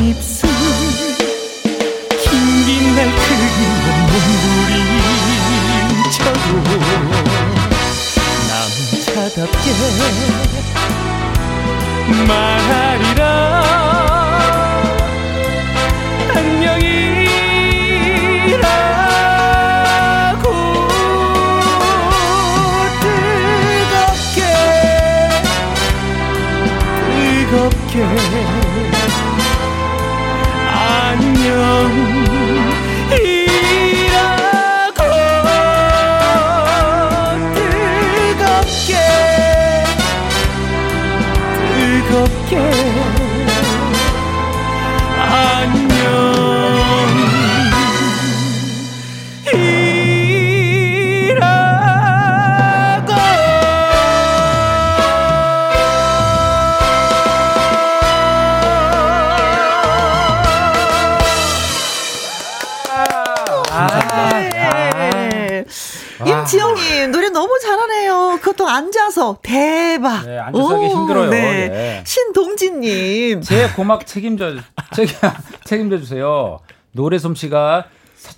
[73.83, 74.59] 고막 책임져
[75.65, 76.61] 책임져 주세요.
[76.93, 77.87] 노래 솜씨가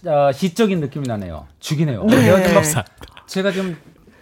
[0.07, 1.47] 어, 시적인 느낌이 나네요.
[1.61, 2.05] 죽이네요.
[2.05, 2.31] 네.
[3.27, 3.77] 제가 좀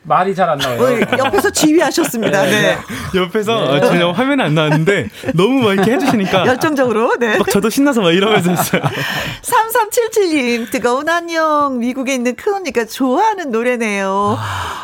[0.05, 0.83] 말이 잘 안 나와요.
[0.83, 2.43] 어, 옆에서 지휘하셨습니다.
[2.43, 2.51] 네.
[2.51, 2.79] 네.
[3.15, 4.03] 옆에서 네.
[4.03, 7.17] 어, 화면에 안 나왔는데 너무 막 이렇게 해주시니까 열정적으로.
[7.19, 7.38] 네.
[7.38, 8.83] 막 저도 신나서 막 이러면서 했어요.
[9.43, 11.79] 3377님 뜨거운 안녕.
[11.79, 14.38] 미국에 있는 큰 언니가 좋아하는 노래네요.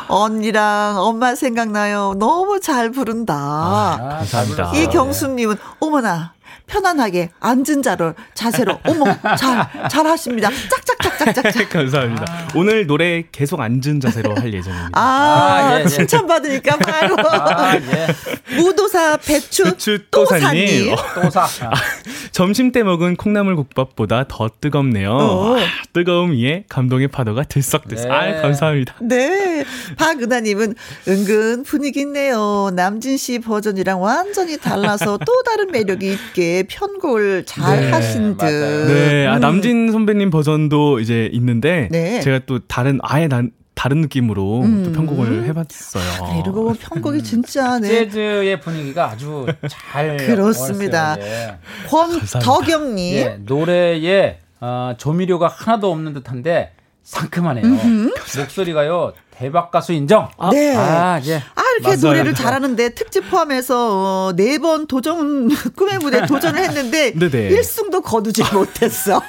[0.07, 2.13] 언니랑 엄마 생각나요.
[2.17, 3.35] 너무 잘 부른다.
[3.35, 4.71] 아, 감사합니다.
[4.75, 6.33] 이경수님은 어머나
[6.67, 9.05] 편안하게 앉은 자로 자세로 어머
[9.37, 10.49] 잘 잘하십니다.
[10.69, 11.69] 짝짝짝 짝짝.
[11.69, 12.25] 감사합니다.
[12.27, 12.47] 아.
[12.55, 14.89] 오늘 노래 계속 앉은 자세로 할 예정입니다.
[14.93, 15.85] 아, 아 예, 예.
[15.87, 18.55] 칭찬 받으니까 바로 아, 예.
[18.55, 20.95] 무도사 배추, 배추 또사님.
[21.15, 21.43] 또사.
[21.67, 21.73] 아,
[22.31, 25.11] 점심 때 먹은 콩나물 국밥보다 더 뜨겁네요.
[25.11, 25.57] 어.
[25.57, 25.59] 아,
[25.93, 28.07] 뜨거움 위에 감동의 파도가 들썩들썩.
[28.07, 28.13] 네.
[28.13, 28.95] 아, 감사합니다.
[29.01, 29.65] 네.
[29.97, 30.75] 박은하님은
[31.07, 32.71] 은근 분위기 있네요.
[32.73, 38.45] 남진 씨 버전이랑 완전히 달라서 또 다른 매력이 있게 편곡을 잘 네, 하신 듯.
[38.45, 39.39] 네, 아, 음.
[39.41, 42.21] 남진 선배님 버전도 이제 있는데 네.
[42.21, 44.83] 제가 또 다른 아예 난 다른 느낌으로 음.
[44.83, 46.03] 또 편곡을 해봤어요.
[46.21, 47.87] 아, 그리고 편곡이 진짜 네.
[47.87, 51.15] 재즈의 분위기가 아주 잘 그렇습니다.
[51.15, 51.57] 네.
[51.87, 57.65] 권덕영님 네, 노래에 어, 조미료가 하나도 없는 듯한데 상큼하네요.
[57.65, 58.13] 음흠.
[58.39, 60.27] 목소리가요 대박 가수 인정.
[60.37, 60.75] 아, 네.
[60.75, 61.35] 아, 예.
[61.37, 62.01] 아 이렇게 맞아요.
[62.01, 67.49] 노래를 잘하는데 특집 포함해서 어, 네번 도전 꿈의 무대 도전을 했는데 네네.
[67.49, 69.21] 1승도 거두지 못했어.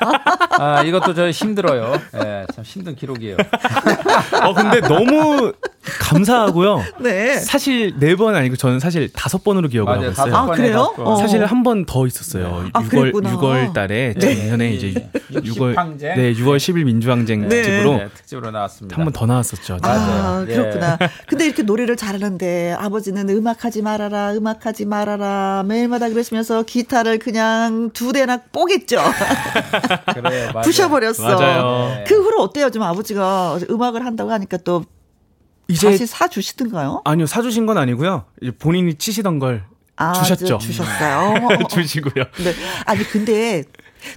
[0.58, 1.94] 아 이것도 저 힘들어요.
[2.16, 3.36] 예, 참 힘든 기록이에요.
[4.44, 5.52] 어 근데 너무
[6.00, 6.84] 감사하고요.
[7.00, 7.38] 네.
[7.38, 10.34] 사실 네 번 아니고 저는 사실 다섯 번으로 기억을 맞아요, 하고 있어요.
[10.36, 10.94] 아, 그래요?
[10.98, 11.16] 어.
[11.16, 12.68] 사실 한 번 더 있었어요.
[12.72, 13.36] 아, 6월 그랬구나.
[13.36, 14.34] 6월 달에 네.
[14.36, 17.62] 작년에 이제 6월 네, 6월 10일 민주항쟁 네.
[17.62, 18.96] 특집으로 네, 특집으로 나왔습니다.
[18.96, 19.78] 한 번 더 나왔었죠.
[19.82, 20.98] 아, 아 그렇구나.
[21.26, 28.12] 근데 이렇게 노래를 잘하는 데 아버지는 음악하지 말아라, 음악하지 말아라 매일마다 그러시면서 기타를 그냥 두
[28.12, 28.96] 대나 뽀겠죠.
[30.14, 31.22] 그래, 부셔버렸어.
[31.22, 32.04] 맞아요.
[32.06, 32.70] 그 후로 어때요?
[32.70, 34.84] 좀 아버지가 음악을 한다고 하니까 또
[35.68, 37.02] 이제 다시 사 주시던가요?
[37.04, 38.24] 아니요, 사 주신 건 아니고요.
[38.40, 39.64] 이제 본인이 치시던 걸
[39.96, 40.56] 아, 주셨죠.
[40.56, 41.34] 주셨어요.
[41.68, 42.24] 주시고요.
[42.42, 42.54] 네.
[42.86, 43.64] 아니 근데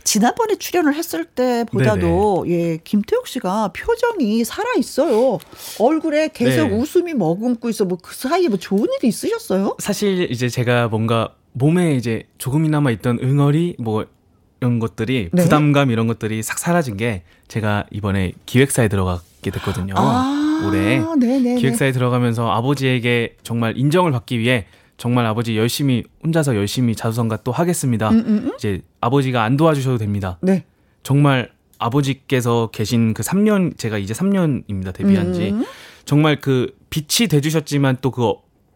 [0.04, 2.56] 지난번에 출연을 했을 때보다도 네네.
[2.74, 5.40] 예 김태욱 씨가 표정이 살아 있어요.
[5.80, 6.76] 얼굴에 계속 네.
[6.76, 7.86] 웃음이 머금고 있어.
[7.86, 9.78] 뭐 그 사이에 뭐 좋은 일이 있으셨어요?
[9.80, 14.06] 사실 이제 제가 뭔가 몸에 이제 조금이나마 있던 응어리 뭐
[14.60, 15.44] 이런 것들이 네?
[15.44, 19.94] 부담감 이런 것들이 싹 사라진 게 제가 이번에 기획사에 들어가게 됐거든요.
[19.98, 21.56] 아, 올해 네네네.
[21.60, 24.66] 기획사에 들어가면서 아버지에게 정말 인정을 받기 위해
[24.98, 28.10] 정말 아버지 열심히 혼자서 열심히 자수성가 또 하겠습니다.
[28.10, 28.52] 음, 음, 음?
[28.56, 30.38] 이제 아버지가 안 도와주셔도 됩니다.
[30.42, 30.66] 네.
[31.02, 35.66] 정말 아버지께서 계신 그 3년 제가 이제 3년입니다 데뷔한 지 음.
[36.06, 38.34] 정말 그 빛이 돼주셨지만 또 그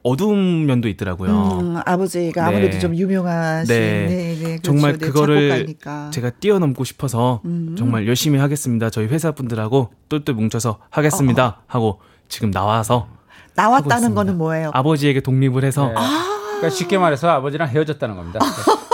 [0.07, 1.59] 어두운 면도 있더라고요.
[1.59, 2.55] 음, 아버지가 네.
[2.55, 4.07] 아무래도 좀 유명하신 네.
[4.07, 4.61] 네, 네 그렇죠.
[4.61, 6.09] 정말 네, 그거를 작곡가니까.
[6.11, 7.76] 제가 뛰어넘고 싶어서 음.
[7.78, 8.89] 정말 열심히 하겠습니다.
[8.89, 11.63] 저희 회사 분들하고 똘똘 뭉쳐서 하겠습니다 어, 어.
[11.68, 11.99] 하고
[12.30, 13.09] 지금 나와서
[13.58, 14.70] 나왔다는 거는 뭐예요?
[14.74, 15.93] 아버지에게 독립을 해서 네.
[15.97, 18.39] 아~ 그러니까 쉽게 말해서 아버지랑 헤어졌다는 겁니다.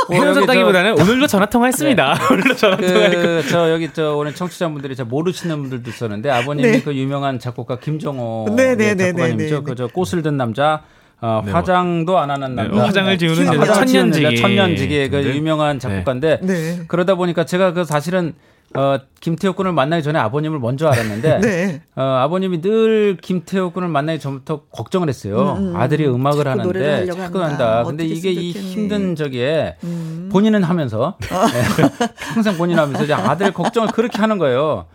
[0.10, 2.14] 뭐 헤어졌다기보다는 오늘도 전화 통화했습니다.
[2.14, 2.34] 네.
[2.34, 6.82] 오늘도 전화 그, 통화했고 저 여기 저 오늘 청취자분들이 잘 모르시는 분들도 있었는데 아버님이 네.
[6.82, 9.64] 그 유명한 작곡가 김정호 네, 네, 네, 작곡가님이죠.
[9.64, 10.82] 그저 꽃을 든 남자
[11.22, 12.74] 어, 네, 화장도 안 하는 남자.
[12.74, 14.36] 네, 화장을 지우는 천년지기.
[14.38, 16.80] 천년지기의 그 유명한 작곡가인데 네.
[16.88, 18.34] 그러다 보니까 제가 그 사실은
[18.76, 21.82] 어, 김태호 군을 만나기 전에 아버님을 먼저 알았는데 네.
[21.96, 25.56] 어, 아버님이 늘 김태호 군을 만나기 전부터 걱정을 했어요.
[25.58, 25.76] 음, 음.
[25.76, 27.84] 아들이 음악을 하는데 자꾸 한다.
[27.84, 30.30] 근데 이게 이 힘든 저기에 음.
[30.32, 31.18] 본인은 하면서 어.
[31.20, 34.86] 네, 항상 본인 하면서 이제 아들 걱정을 그렇게 하는 거예요.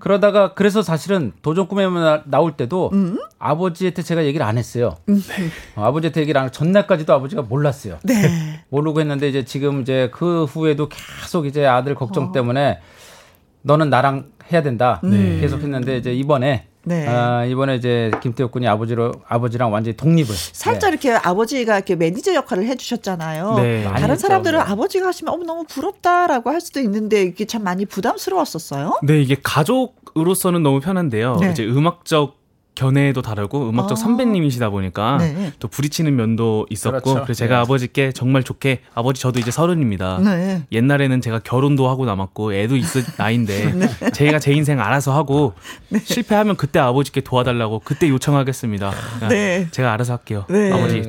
[0.00, 1.86] 그러다가 그래서 사실은 도전 꿈에
[2.26, 3.18] 나올 때도 음?
[3.38, 4.96] 아버지한테 제가 얘기를 안 했어요.
[5.08, 5.22] 음.
[5.76, 7.98] 어, 아버지한테 얘기를 안 전날까지도 아버지가 몰랐어요.
[8.02, 8.14] 네.
[8.68, 12.32] 모르고 했는데 이제 지금 이제 그 후에도 계속 이제 아들 걱정 어.
[12.32, 12.80] 때문에
[13.62, 15.00] 너는 나랑 해야 된다.
[15.02, 15.38] 네.
[15.40, 17.06] 계속 했는데 이제 이번에 네.
[17.06, 20.94] 아, 이번에 이제 김태욱 군이 아버지로 아버지랑 완전히 독립을 살짝 네.
[20.94, 23.54] 이렇게 아버지가 이렇게 매니저 역할을 해주셨잖아요.
[23.56, 23.84] 네.
[23.84, 29.00] 다른 사람들은 아버지가 하시면 어머 너무 부럽다라고 할 수도 있는데 이게 참 많이 부담스러웠었어요.
[29.02, 31.36] 네, 이게 가족으로서는 너무 편한데요.
[31.36, 31.50] 네.
[31.50, 32.38] 이제 음악적
[32.78, 34.00] 견해도 다르고 음악적 아.
[34.00, 35.52] 선배님이시다 보니까 네.
[35.58, 37.22] 또 부딪히는 면도 있었고 그렇죠.
[37.24, 37.60] 그래서 제가 네.
[37.62, 40.20] 아버지께 정말 좋게 아버지 저도 이제 서른입니다.
[40.22, 40.62] 네.
[40.70, 44.10] 옛날에는 제가 결혼도 하고 남았고 애도 있을 나이인데 네.
[44.12, 45.54] 제가 제 인생 알아서 하고
[45.88, 45.98] 네.
[45.98, 48.92] 실패하면 그때 아버지께 도와달라고 그때 요청하겠습니다.
[49.28, 49.66] 네.
[49.72, 50.46] 제가 알아서 할게요.
[50.72, 51.02] 아버지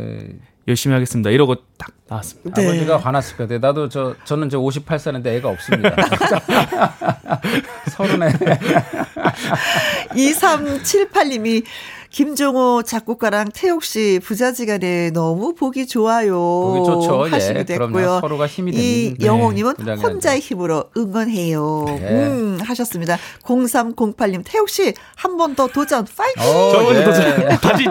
[0.69, 1.29] 열심히 하겠습니다.
[1.31, 2.61] 이러고 딱 나왔습니다.
[2.61, 2.67] 네.
[2.67, 3.59] 아버지가 화났을 거예요.
[3.59, 5.95] 나도 저 저는 저 58살인데 애가 없습니다.
[7.89, 8.29] 서른에
[10.13, 11.65] 2378님이
[12.09, 16.33] 김종호 작곡가랑 태옥 씨 부자지간에 너무 보기 좋아요.
[16.35, 17.27] 보기 좋죠.
[17.27, 18.19] 예, 하시게 예, 됐고요.
[18.21, 18.83] 서로가 힘이 되는.
[18.85, 21.85] 이 네, 영옥님은 네, 혼자의 힘으로 응원해요.
[21.87, 22.27] 네.
[22.27, 23.17] 음, 하셨습니다.
[23.43, 26.43] 0308님 태옥 씨한 번 더 도전 파이팅.
[26.71, 27.03] 저번 예.
[27.03, 27.85] 도전 다시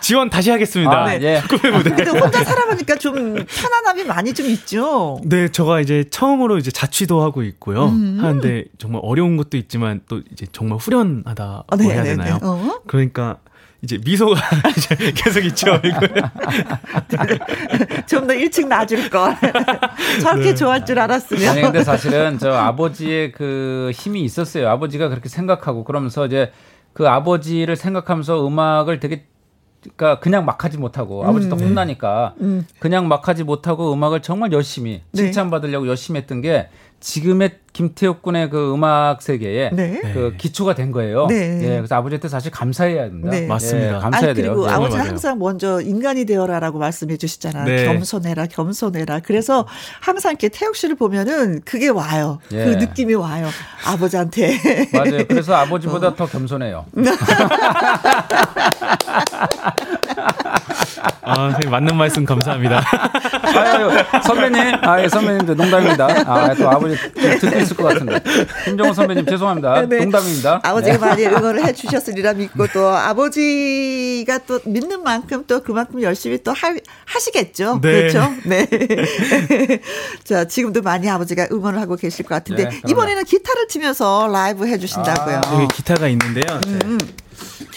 [0.00, 1.04] 지원 다시 하겠습니다.
[1.04, 1.18] 아, 네.
[1.22, 1.42] 예.
[1.48, 3.14] 근데 혼자 살아보니까 좀
[3.44, 5.20] 편안함이 많이 좀 있죠.
[5.24, 7.86] 네, 제가 이제 처음으로 이제 자취도 하고 있고요.
[7.86, 8.18] 음.
[8.20, 12.38] 하는데 정말 어려운 것도 있지만 또 이제 정말 후련하다고 아, 네, 해야 네, 되나요?
[12.42, 12.80] 어?
[12.86, 13.38] 그러니까
[13.82, 14.40] 이제 미소가
[14.76, 15.80] 이제 계속 있죠.
[18.06, 19.36] 좀더 일찍 놔줄 걸.
[20.20, 20.54] 저렇게 네.
[20.54, 21.48] 좋아할 줄 알았으면.
[21.48, 24.68] 아니 근데 사실은 저 아버지의 그 힘이 있었어요.
[24.68, 26.52] 아버지가 그렇게 생각하고 그러면서 이제
[26.92, 29.26] 그 아버지를 생각하면서 음악을 되게
[29.80, 32.66] 그러니까 그냥 막 하지 못하고 음, 아버지도 혼나니까 음.
[32.80, 35.22] 그냥 막 하지 못하고 음악을 정말 열심히 네.
[35.22, 36.68] 칭찬받으려고 열심히 했던 게
[36.98, 40.00] 지금의 김태욱 군의 그 음악 세계에 네.
[40.12, 41.28] 그 기초가 된 거예요.
[41.28, 41.60] 네.
[41.62, 43.30] 예, 그래서 아버지한테 사실 감사해야 된다.
[43.30, 43.46] 네.
[43.46, 43.88] 맞습니다.
[43.88, 44.74] 예, 감사해야 아니, 그리고 돼요.
[44.74, 47.66] 아버지는 항상 먼저 인간이 되어라라고 말씀해 주시잖아요.
[47.66, 47.84] 네.
[47.84, 49.20] 겸손해라, 겸손해라.
[49.20, 49.64] 그래서
[50.00, 52.40] 항상 이렇게 태욱 씨를 보면은 그게 와요.
[52.50, 52.64] 예.
[52.64, 53.46] 그 느낌이 와요.
[53.86, 54.58] 아버지한테.
[54.92, 55.24] 맞아요.
[55.28, 56.16] 그래서 아버지보다 어.
[56.16, 56.84] 더 겸손해요.
[61.22, 62.82] 아, 맞는 말씀 감사합니다.
[63.54, 63.90] 아유,
[64.24, 66.06] 선배님, 아, 예, 선배님들 농담입니다.
[66.26, 68.20] 아, 또 아버지 듣고 있을 것 같은데.
[68.64, 69.86] 김정호 선배님 죄송합니다.
[69.86, 69.98] 네.
[69.98, 70.60] 농담입니다.
[70.62, 70.98] 아버지가 네.
[70.98, 76.74] 많이 응원을 해 주셨으리라 믿고 또 아버지가 또 믿는 만큼 또 그만큼 열심히 또 하,
[77.04, 77.80] 하시겠죠.
[77.82, 78.08] 네.
[78.08, 78.32] 그렇죠?
[78.44, 78.66] 네.
[80.24, 84.78] 자, 지금도 많이 아버지가 응원을 하고 계실 것 같은데 네, 이번에는 기타를 치면서 라이브 해
[84.78, 85.40] 주신다고요.
[85.44, 86.60] 아, 여기 기타가 있는데요.
[86.66, 86.98] 음.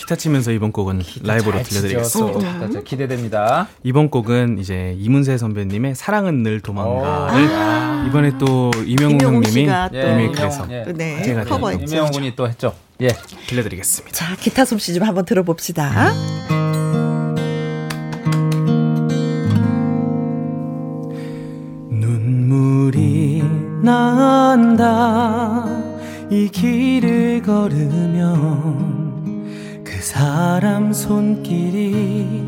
[0.01, 2.79] 기타 치면서 이번 곡은 라이브로 들려드리겠습니다.
[2.79, 3.67] 어, 기대됩니다.
[3.83, 10.85] 이번 곡은 이제 이문세 선배님의 사랑은 늘 도망가를 아~ 이번에 또 이명웅 형님이 리메이크해서 예,
[10.95, 11.85] 네, 제가 커버했죠.
[11.85, 12.73] 이명웅 군이 또 했죠.
[12.99, 13.09] 예,
[13.45, 14.15] 들려드리겠습니다.
[14.15, 16.11] 자, 기타 솜씨 좀 한번 들어봅시다.
[21.91, 23.43] 눈물이
[23.83, 25.67] 난다
[26.31, 29.00] 이 길을 걸으면 그
[30.11, 32.43] 사람 손길이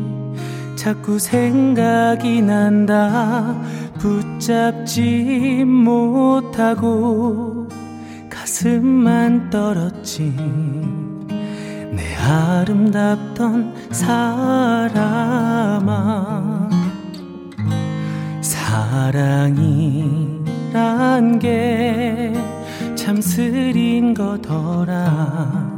[0.76, 3.58] 자꾸 생각이 난다.
[3.98, 7.66] 붙잡지 못하고
[8.28, 10.34] 가슴만 떨었지.
[11.90, 15.08] 내 아름답던 사람아
[18.42, 19.38] 사랑이란
[21.38, 25.73] 게참 쓰린 거더라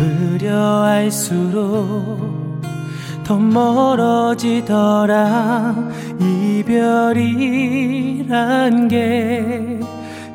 [0.00, 2.62] 잡으려 할수록
[3.22, 4.64] 더 멀어지더라.
[6.18, 7.28] 이별이란
[8.88, 9.80] 게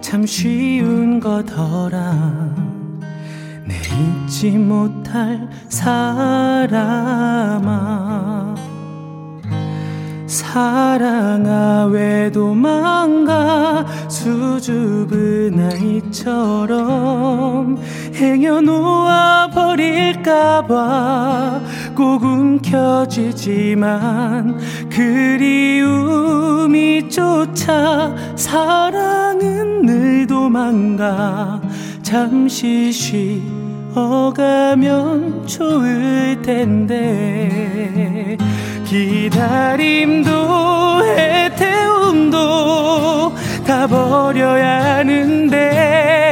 [0.06, 2.54] 참 쉬운 거더라.
[3.66, 6.96] 내 잊지 못할 사람아.
[10.28, 17.80] 사랑아 왜 도망가 수줍은 아이처럼
[18.16, 21.62] 행여놓아 버릴까봐
[21.96, 23.90] 꼭 움켜쥐지만
[24.90, 31.62] 그리움이 쫓아 사랑은 늘 도망가.
[32.02, 32.92] 잠시
[33.94, 38.38] 쉬어가면 좋을 텐데
[38.86, 40.32] 기다림도
[41.04, 42.36] 해태움도
[43.66, 46.25] 다 버려야 하는데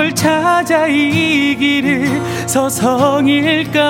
[0.00, 3.80] 무얼 찾아 이 길을 서성일까?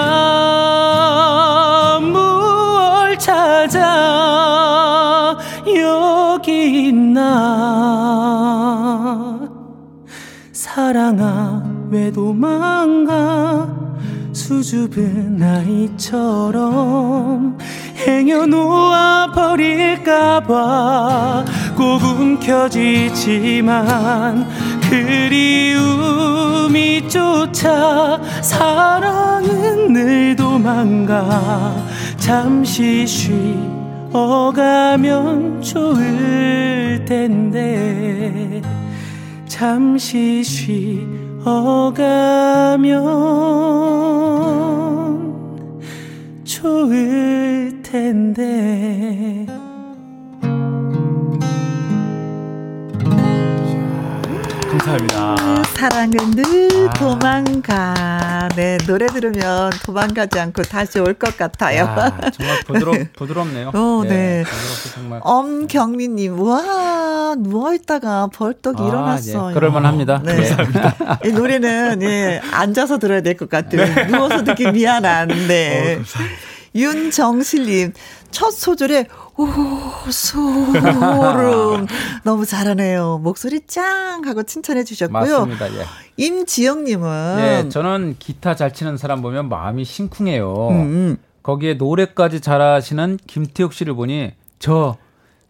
[2.02, 3.78] 무얼 찾아
[5.72, 7.38] 여기 있나?
[10.50, 13.68] 사랑아 왜 도망가?
[14.32, 15.96] 수줍은 아이처럼
[18.04, 20.50] 행여 놓아 버릴까봐
[21.80, 23.76] 꼭 움켜쥐지만
[24.90, 26.28] 그리움이
[27.08, 31.74] 쫓아 사랑은 늘 도망가.
[32.18, 33.06] 잠시
[34.12, 38.60] 쉬어가면 좋을 텐데.
[39.46, 41.06] 잠시 쉬
[41.42, 42.92] 어가면
[46.44, 49.46] 좋을 텐데
[54.84, 55.62] 감사합니다.
[55.74, 56.92] 사랑은 늘 아.
[56.94, 58.48] 도망가.
[58.56, 61.84] 네, 노래 들으면 도망가지 않고 다시 올 것 같아요.
[61.84, 63.70] 아, 정말 부드럽, 부드럽네요.
[63.74, 64.08] 어, 네.
[64.08, 64.44] 네.
[64.94, 65.20] 정말.
[65.22, 69.50] 엄경미님, 와, 누워있다가 벌떡 아, 일어났어요.
[69.50, 69.54] 예.
[69.54, 70.20] 그럴만 합니다.
[70.24, 70.36] 네.
[70.36, 71.18] 감사합니다.
[71.26, 73.84] 이 노래는, 예, 앉아서 들어야 될 것 같아요.
[73.94, 74.06] 네.
[74.06, 76.00] 누워서 듣기 미안한데.
[76.00, 76.04] 어,
[76.74, 77.92] 윤정실님,
[78.30, 79.06] 첫 소절에
[79.40, 81.86] 오, 소름.
[82.24, 83.20] 너무 잘하네요.
[83.22, 84.22] 목소리 짱!
[84.26, 85.46] 하고 칭찬해 주셨고요.
[85.46, 85.72] 맞습니다.
[85.74, 85.84] 예.
[86.16, 87.36] 임지영님은.
[87.36, 90.68] 네, 저는 기타 잘 치는 사람 보면 마음이 심쿵해요.
[90.68, 90.74] 음.
[90.80, 91.16] 음.
[91.42, 94.96] 거기에 노래까지 잘하시는 김태욱 씨를 보니 저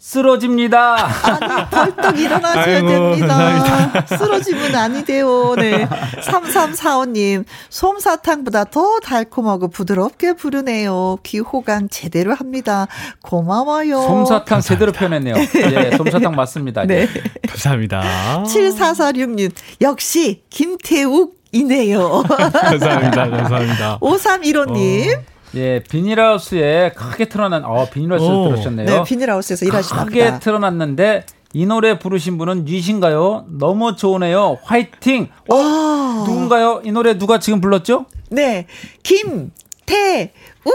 [0.00, 0.96] 쓰러집니다.
[1.04, 3.26] 아니, 벌떡 일어나셔야 아이고, 됩니다.
[3.36, 4.16] 감사합니다.
[4.16, 5.54] 쓰러지면 아니 돼요.
[5.56, 5.86] 네.
[6.24, 11.18] 3345님, 솜사탕보다 더 달콤하고 부드럽게 부르네요.
[11.22, 12.88] 귀호강 제대로 합니다.
[13.22, 14.00] 고마워요.
[14.00, 14.60] 솜사탕 감사합니다.
[14.62, 15.34] 제대로 표현했네요.
[15.36, 16.86] 예, 솜사탕 맞습니다.
[16.86, 17.06] 네.
[17.06, 17.22] 네.
[17.46, 18.02] 감사합니다.
[18.46, 22.22] 7446님, 역시 김태욱 이네요.
[22.26, 23.28] 감사합니다.
[23.28, 23.98] 감사합니다.
[24.00, 25.18] 5315님.
[25.18, 25.22] 어.
[25.54, 28.86] 예, 비닐하우스에 크게 틀어난, 어, 비닐하우스 들으셨네요.
[28.86, 33.46] 네, 비닐하우스에서 일하시나 크게 틀어놨는데, 이 노래 부르신 분은 유신가요?
[33.58, 34.58] 너무 좋으네요.
[34.62, 35.28] 화이팅!
[35.48, 35.56] 어?
[35.56, 36.80] 아~ 누군가요?
[36.84, 38.06] 이 노래 누가 지금 불렀죠?
[38.30, 38.66] 네,
[39.02, 39.50] 김,
[39.84, 40.32] 태,
[40.64, 40.70] 우!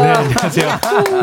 [0.00, 0.68] 네, 안녕하세요.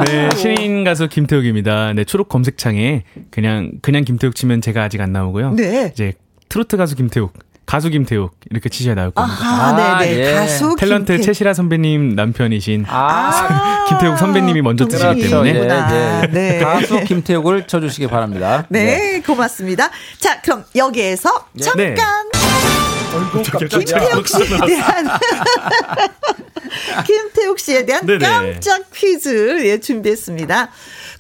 [0.06, 1.92] 네, 신인 가수 김태욱입니다.
[1.92, 5.52] 네, 초록 검색창에 그냥, 그냥 김태욱 치면 제가 아직 안 나오고요.
[5.52, 5.90] 네.
[5.92, 6.14] 이제
[6.48, 7.34] 트로트 가수 김태욱.
[7.72, 9.40] 가수 김태욱 이렇게 치셔야 나올 겁니다.
[9.42, 10.20] 아, 네네.
[10.20, 10.34] 예.
[10.34, 11.22] 가수 탤런트 김태...
[11.22, 16.28] 최시라 선배님 남편이신 아~ 김태욱 선배님이 먼저 뜨시기 때문에 예, 예.
[16.28, 16.60] 네.
[16.60, 18.66] 가수 김태욱을 쳐주시기 바랍니다.
[18.68, 19.90] 네, 네, 고맙습니다.
[20.20, 21.64] 자, 그럼 여기에서 네.
[21.64, 22.40] 잠깐 네.
[23.70, 25.08] 김태욱 씨에 대한
[27.08, 28.20] 김태욱 씨에 대한 네네.
[28.20, 30.72] 깜짝 퀴즈 예, 준비했습니다.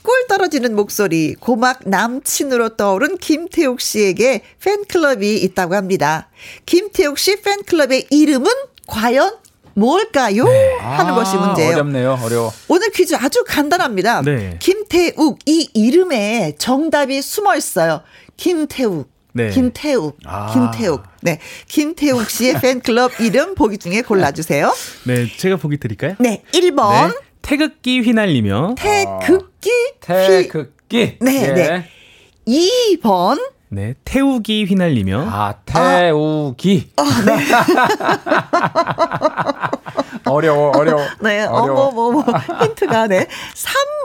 [0.03, 6.29] 꿀 떨어지는 목소리, 고막 남친으로 떠오른 김태욱 씨에게 팬클럽이 있다고 합니다.
[6.65, 8.49] 김태욱 씨 팬클럽의 이름은
[8.87, 9.35] 과연
[9.73, 10.43] 뭘까요?
[10.43, 10.77] 네.
[10.79, 11.73] 하는 아, 것이 문제예요.
[11.73, 12.19] 어렵네요.
[12.21, 12.51] 어려워.
[12.67, 14.21] 오늘 퀴즈 아주 간단합니다.
[14.23, 14.57] 네.
[14.59, 18.01] 김태욱 이 이름에 정답이 숨어 있어요.
[18.37, 19.09] 김태욱.
[19.33, 19.49] 네.
[19.49, 20.51] 김태욱, 아.
[20.51, 21.03] 김태욱.
[21.21, 21.39] 네.
[21.67, 24.73] 김태욱 씨의 팬클럽 이름 보기 중에 골라주세요.
[25.05, 25.25] 네.
[25.37, 26.15] 제가 보기 드릴까요?
[26.19, 26.43] 네.
[26.51, 27.15] 1번.
[27.41, 27.57] 네.
[27.57, 28.75] 태극기 휘날리며.
[28.77, 29.69] 태극기.
[29.99, 31.17] 태극기.
[31.19, 31.41] 네.
[31.43, 31.53] 예.
[31.53, 31.85] 네.
[32.47, 33.37] 2번.
[33.69, 35.27] 네, 태우기 휘날리며.
[35.29, 36.91] 아, 태우기.
[36.97, 37.45] 아, 네.
[40.31, 41.01] 어려워, 어려워.
[41.21, 41.87] 네, 어려워.
[41.87, 43.27] 어, 뭐, 뭐, 뭐, 힌트가, 네.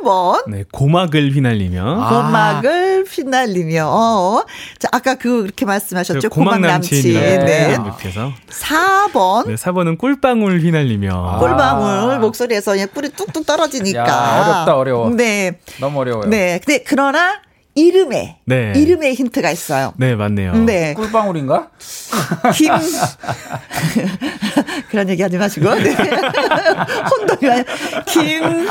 [0.03, 0.49] 3번.
[0.51, 2.03] 네, 고막을 휘날리며.
[2.03, 2.09] 아.
[2.09, 3.87] 고막을 휘날리며.
[3.89, 4.45] 어.
[4.79, 6.29] 자, 아까 그, 그렇게 말씀하셨죠.
[6.31, 7.15] 고막 남친.
[7.15, 7.39] 네.
[7.39, 7.77] 네.
[7.77, 9.47] 4번.
[9.47, 11.11] 네, 4번은 꿀방울 휘날리며.
[11.13, 11.39] 아.
[11.39, 12.19] 꿀방울.
[12.19, 13.99] 목소리에서 그냥 꿀이 뚝뚝 떨어지니까.
[14.07, 15.11] 야, 어렵다, 어려워.
[15.11, 15.59] 네.
[15.81, 16.29] 너무 어려워요.
[16.29, 16.61] 네.
[16.65, 17.41] 근데, 그러나,
[17.77, 18.73] 이름에 네.
[18.75, 19.93] 이름에 힌트가 있어요.
[19.99, 20.55] 네, 맞네요.
[20.65, 20.95] 네.
[20.95, 21.69] 꿀방울인가?
[22.55, 22.73] 김
[24.91, 25.75] 그런 얘기 하지 마시고.
[25.75, 25.95] 네.
[27.11, 27.65] 혼동이
[28.07, 28.67] 김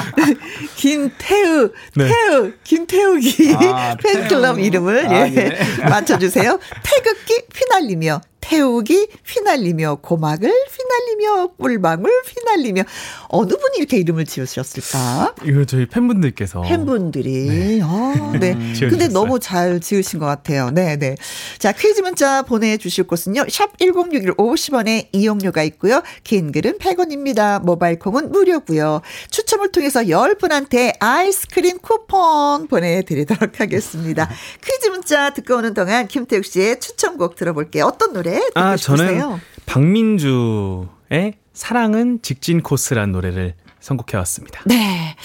[0.75, 2.07] 김태우 네.
[2.07, 5.35] 태우 김태우기 아, 팬클럽 이름을 아, 예.
[5.35, 5.85] 예.
[5.87, 6.59] 맞춰 주세요.
[6.83, 12.83] 태극기 휘날리며 태우기 휘날리며 고막을 휘날리며 꿀방울 휘날리며
[13.29, 15.33] 어느 분이 이렇게 이름을 지으셨을까?
[15.45, 17.79] 이거 저희 팬분들께서 팬분들이 네.
[17.81, 18.53] 아, 네.
[18.53, 20.69] 음, 근데 너무 잘 지으신 것 같아요.
[20.69, 21.15] 네, 네.
[21.57, 23.45] 자, 퀴즈 문자 보내 주실 곳은요.
[23.49, 26.03] 샵 1061 50원에 이용료가 있고요.
[26.23, 27.63] 긴 글은 100원입니다.
[27.63, 29.01] 모바일 콩은 무료고요.
[29.31, 34.29] 추첨을 통해서 10분한테 아이스크림 쿠폰 보내 드리도록 하겠습니다.
[34.63, 37.85] 퀴즈 문자 듣고 오는 동안 김태욱 씨의 추천곡 들어볼게요.
[37.85, 44.61] 어떤 노래 아, 저는 박민주의 사랑은 직진 코스란 노래를 선곡해 왔습니다.
[44.65, 45.15] 네.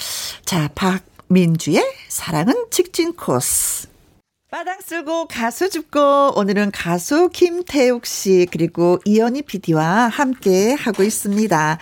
[0.45, 3.89] 자, 박민주의 사랑은 직진 코스.
[4.51, 11.79] 마당 쓸고 가수 줍고 오늘은 가수 김태욱 씨 그리고 이연희 PD와 함께 하고 있습니다.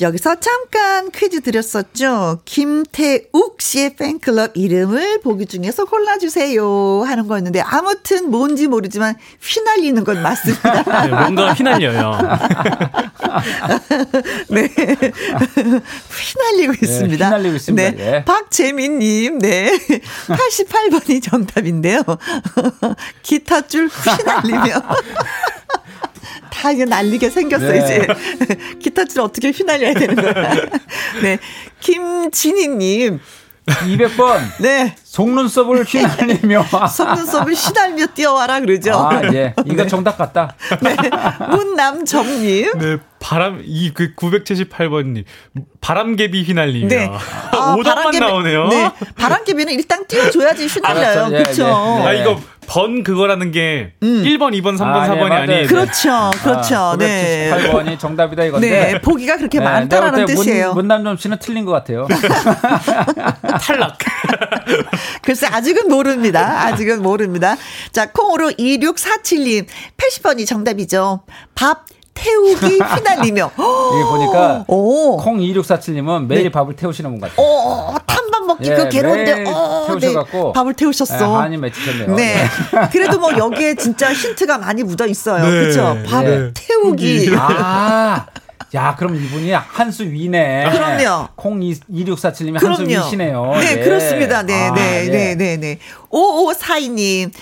[0.00, 2.40] 여기서 잠깐 퀴즈 드렸었죠.
[2.44, 10.82] 김태욱 씨의 팬클럽 이름을 보기 중에서 골라주세요 하는 거였는데 아무튼 뭔지 모르지만 휘날리는 건 맞습니다.
[11.06, 12.18] 네, 뭔가 휘날려요.
[14.48, 14.68] 네.
[14.72, 17.24] 휘날리고 있습니다.
[17.24, 17.90] 네, 휘날리고 있습니다.
[17.90, 17.96] 네.
[17.98, 18.24] 예.
[18.24, 19.76] 박재민님, 네.
[20.28, 22.02] 88번이 정답인데요.
[23.22, 24.82] 기타 줄 휘날리며.
[26.50, 27.78] 다 이게 날리게 생겼어, 네.
[27.78, 28.06] 이제.
[28.82, 30.54] 기타줄 어떻게 휘날려야 되는 거야.
[31.22, 31.38] 네.
[31.80, 33.20] 김진희님.
[33.66, 34.40] 200번.
[34.58, 34.96] 네.
[35.04, 36.64] 속눈썹을 휘날리며.
[36.90, 38.92] 속눈썹을 휘날며 뛰어와라 그러죠.
[38.94, 39.54] 아, 예.
[39.64, 39.88] 이거 네.
[39.88, 40.56] 정답 같다.
[40.80, 40.96] 네.
[41.50, 42.78] 문남정님.
[42.78, 42.96] 네.
[43.20, 45.24] 바람, 이 그 978번님.
[45.80, 46.88] 바람개비 휘날리며.
[46.88, 47.10] 네.
[47.52, 48.68] 아, 5단만 나오네요.
[48.68, 48.90] 네.
[49.16, 51.24] 바람개비는 일단 띄워줘야지 휘날려요.
[51.26, 51.62] 아, 그렇죠.
[51.62, 52.06] 예, 예.
[52.08, 52.40] 아, 이거
[52.70, 54.22] 번 그거라는 게 음.
[54.22, 55.66] 1번, 2번, 3번, 아, 4번이 네, 아니에요.
[55.66, 56.30] 그렇죠.
[56.40, 56.76] 그렇죠.
[56.76, 57.50] 아, 네.
[57.52, 58.70] 8번이 정답이다 이건데.
[58.70, 59.00] 네.
[59.00, 60.74] 보기가 그렇게 네, 많다라는 뜻이에요.
[60.74, 62.06] 문, 남점 씨는 틀린 것 같아요.
[63.60, 63.98] 탈락.
[65.22, 66.62] 글쎄 아직은 모릅니다.
[66.66, 67.56] 아직은 모릅니다.
[67.90, 69.66] 자, 콩으로 2647님
[69.96, 71.22] 80번이 정답이죠.
[71.56, 73.50] 밥 태우기 휘날리며.
[73.56, 75.16] 이게 보니까 오.
[75.16, 76.50] 콩 2647님은 매일 네.
[76.50, 77.36] 밥을 태우시는 분 같아요.
[77.44, 80.52] 오, 탄밥 먹기 예, 그 괴로운데 어, 태우셔갖고 네.
[80.54, 81.16] 밥을 태우셨어.
[81.16, 82.14] 네, 한이 맺히셨네요.
[82.16, 82.34] 네.
[82.34, 82.48] 네.
[82.92, 85.44] 그래도 뭐 여기에 진짜 힌트가 많이 묻어 있어요.
[85.44, 85.50] 네.
[85.50, 85.96] 그렇죠?
[86.06, 87.30] 밥을 태우기.
[87.36, 88.26] 아.
[88.72, 90.70] 야, 그럼 이분이 한수 위네.
[90.70, 91.28] 그럼요.
[91.34, 93.56] 콩 2647님이 한수 위시네요.
[93.56, 93.82] 네, 예.
[93.82, 94.42] 그렇습니다.
[94.42, 95.10] 네, 아, 네, 예.
[95.10, 95.78] 네, 네, 네.
[96.10, 97.32] 5542님.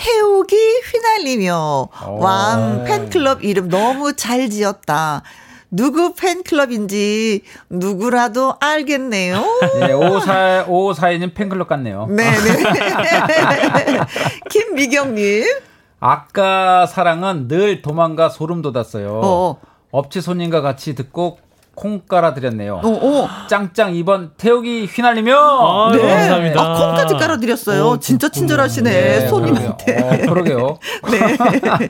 [0.00, 2.18] 태우기 휘날리며 오.
[2.20, 5.22] 왕 팬클럽 이름 너무 잘 지었다.
[5.70, 9.44] 누구 팬클럽인지 누구라도 알겠네요.
[9.80, 12.06] 네, 554, 552님 팬클럽 같네요.
[12.06, 12.62] 네네.
[13.26, 14.00] 네.
[14.50, 15.44] 김미경님.
[16.00, 19.20] 아까 사랑은 늘 도망가 소름 돋았어요.
[19.22, 19.60] 어.
[19.92, 21.38] 업체 손님과 같이 듣고
[21.80, 22.82] 콩 깔아드렸네요.
[22.84, 23.28] 오, 오.
[23.48, 25.34] 짱짱 2번 태우기 휘날리며.
[25.34, 25.98] 아, 네.
[25.98, 26.60] 감사합니다.
[26.60, 27.86] 아, 콩까지 깔아드렸어요.
[27.86, 28.90] 오, 진짜 친절하시네.
[28.90, 30.26] 네, 손님한테.
[30.26, 30.58] 그러게요.
[30.58, 31.78] 어, 그러게요.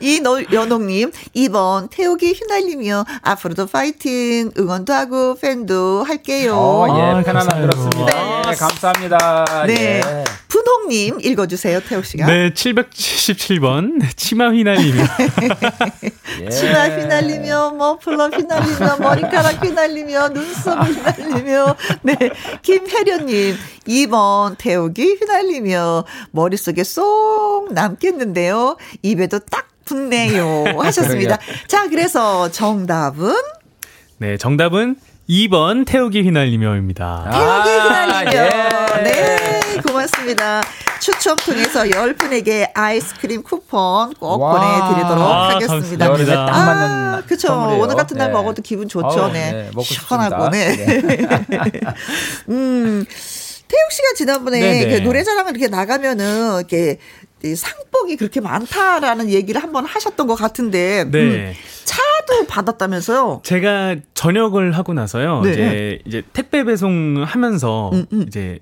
[0.00, 0.16] 네.
[0.50, 6.56] 이연옥님 2번 태우기 휘날리며 앞으로도 파이팅 응원도 하고 팬도 할게요.
[6.56, 8.06] 어, 예, 아, 편안한 들었습니다.
[8.06, 8.42] 네.
[8.50, 9.44] 네, 감사합니다.
[9.68, 10.00] 네.
[10.04, 10.24] 예.
[10.48, 12.26] 분홍님 읽어주세요, 태우 씨가.
[12.26, 15.02] 네, 777번 치마 휘날리며.
[16.42, 16.48] 예.
[16.50, 22.16] 치마 휘날리며 머플러 휘날리며 머리 카락 휘날리며 눈썹 휘날리며 네
[22.62, 23.56] 김혜련님
[23.86, 28.76] 2번 태우기 휘날리며 머릿속에 쏙 남겠는데요.
[29.02, 31.38] 입에도 딱 붙네요 하셨습니다.
[31.66, 33.34] 자 그래서 정답은
[34.18, 34.96] 네 정답은
[35.28, 37.30] 2번 태우기 휘날리며입니다.
[37.30, 38.40] 태우기 휘날리며.
[38.40, 39.02] 아, 예.
[39.04, 39.37] 네,
[40.08, 40.62] 고맙습니다.
[41.00, 44.52] 추첨 통해서 열 분에게 아이스크림 쿠폰 꼭 와.
[44.52, 46.06] 보내드리도록 아, 하겠습니다.
[46.06, 47.78] 여름에 딱 맞는 아, 그렇죠.
[47.80, 48.32] 오늘 같은 날 네.
[48.32, 49.06] 먹어도 기분 좋죠.
[49.06, 49.70] 어, 네.
[49.74, 50.76] 네 시원하고 네.
[50.76, 51.20] 네.
[52.48, 53.04] 음.
[53.68, 56.98] 태욱 씨가 지난번에 그 노래자랑을 이렇게 나가면은 이렇게
[57.54, 61.20] 상복이 그렇게 많다라는 얘기를 한번 하셨던 것 같은데 네.
[61.20, 61.52] 음,
[61.84, 63.42] 차도 받았다면서요?
[63.44, 65.42] 제가 전역을 하고 나서요.
[65.42, 65.52] 네.
[65.52, 68.24] 이제 이제 택배 배송 하면서 음, 음.
[68.26, 68.58] 이제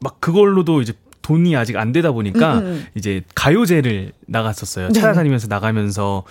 [0.00, 0.92] 막 그걸로도 이제
[1.22, 2.86] 돈이 아직 안 되다 보니까 음, 음, 음.
[2.94, 4.88] 이제 가요제를 나갔었어요.
[4.88, 4.92] 네.
[4.94, 6.24] 찾아다니면서 나가면서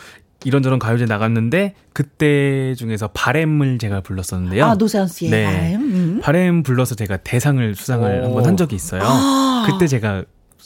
[0.46, 4.66] 이런저런 가요제 나갔는데 그때 중에서 바램을 제가 불렀었는데요.
[4.66, 5.46] 아 노세현 씨의 네.
[5.46, 5.82] 바램.
[5.82, 6.20] 음.
[6.22, 9.02] 바램 불러서 제가 대상을 수상을 한번 한 적이 있어요.
[9.04, 9.68] 아.
[9.70, 10.24] 그때 제가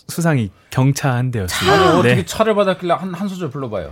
[0.08, 1.74] 수상이 경차한데였습니다.
[1.74, 2.26] 아니, 어떻게 네.
[2.26, 3.92] 차를 받았길래 한, 한 소절 불러봐요.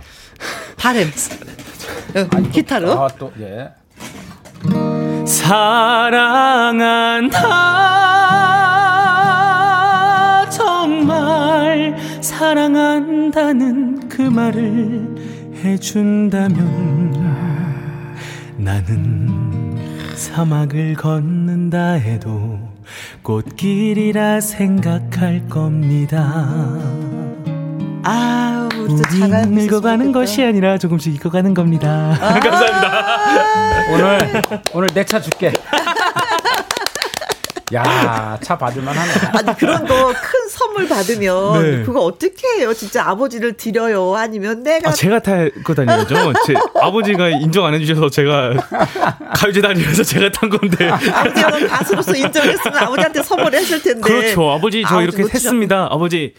[0.76, 1.08] 바램.
[1.08, 2.92] 어, 기타로.
[2.92, 3.70] 아, 또, 예.
[7.32, 7.42] 사랑한다
[11.06, 17.10] 정말 사랑한다는 그 말을 해준다면
[18.56, 19.76] 나는
[20.14, 22.60] 사막을 걷는다 해도
[23.22, 26.20] 꽃길이라 생각할 겁니다.
[28.04, 32.16] 아, 우리 늙어가는 것이 아니라 조금씩 익어가는 겁니다.
[32.20, 33.92] 아~ 감사합니다.
[33.92, 34.42] 오늘
[34.72, 35.52] 오늘 내 차 줄게.
[37.74, 39.10] 야, 차 받을만 하네.
[39.32, 40.46] 아니, 그런 거 큰
[40.82, 41.82] 선물 받으면 네.
[41.84, 42.72] 그거 어떻게 해요?
[42.74, 44.14] 진짜 아버지를 드려요?
[44.16, 44.90] 아니면 내가.
[44.90, 46.32] 아, 제가 탈거 다니죠.
[46.46, 48.54] 제 아버지가 인정 안 해주셔서 제가
[49.34, 50.88] 가요제 다니면서 제가 탄 건데.
[50.88, 54.00] 아버지가 가수로서 인정했으면 아버지한테 선물했을 텐데.
[54.00, 54.50] 그렇죠.
[54.50, 55.88] 아버지 저 아버지 이렇게 했습니다.
[55.90, 56.34] 아버지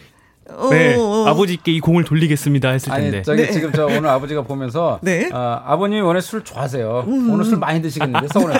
[0.69, 1.27] 네, 어, 어.
[1.29, 3.17] 아버지께 이 공을 돌리겠습니다 했을 텐데.
[3.17, 3.51] 아니, 저기 네.
[3.51, 5.29] 지금 저 오늘 아버지가 보면서 네?
[5.31, 7.05] 어, 아버님이 원래 술 좋아하세요.
[7.07, 7.31] 음.
[7.31, 8.59] 오늘 술 많이 드시겠는데 서울에서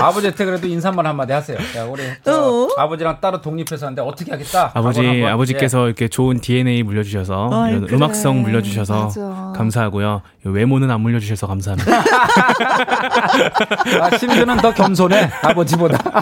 [0.00, 1.56] 아버지한테 그래도 인사만 한마디 하세요.
[1.76, 2.68] 야, 우리 어.
[2.76, 4.72] 아버지랑 따로 독립해서 하는데 어떻게 하겠다.
[4.74, 5.86] 아버지 아버지께서 예.
[5.86, 7.96] 이렇게 좋은 DNA 물려주셔서 어 이런 그래.
[7.96, 9.52] 음악성 물려주셔서 맞아.
[9.56, 10.20] 감사하고요.
[10.44, 12.02] 외모는 안 물려주셔서 감사합니다.
[14.00, 15.98] 아, 심지어는 더 겸손해 아버지보다.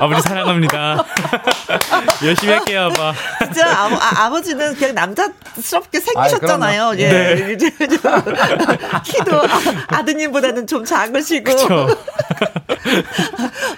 [0.00, 1.04] 아버지 사랑합니다.
[2.24, 3.14] 열심히 할게요, 아빠.
[3.44, 6.84] 진짜 아버, 아, 버지는 그냥 남자스럽게 생기셨잖아요.
[6.84, 7.08] 아, 예.
[7.08, 7.56] 네.
[9.04, 9.42] 키도
[9.88, 11.44] 아 드님보다는 좀 작으시고.
[11.44, 11.88] 그쵸.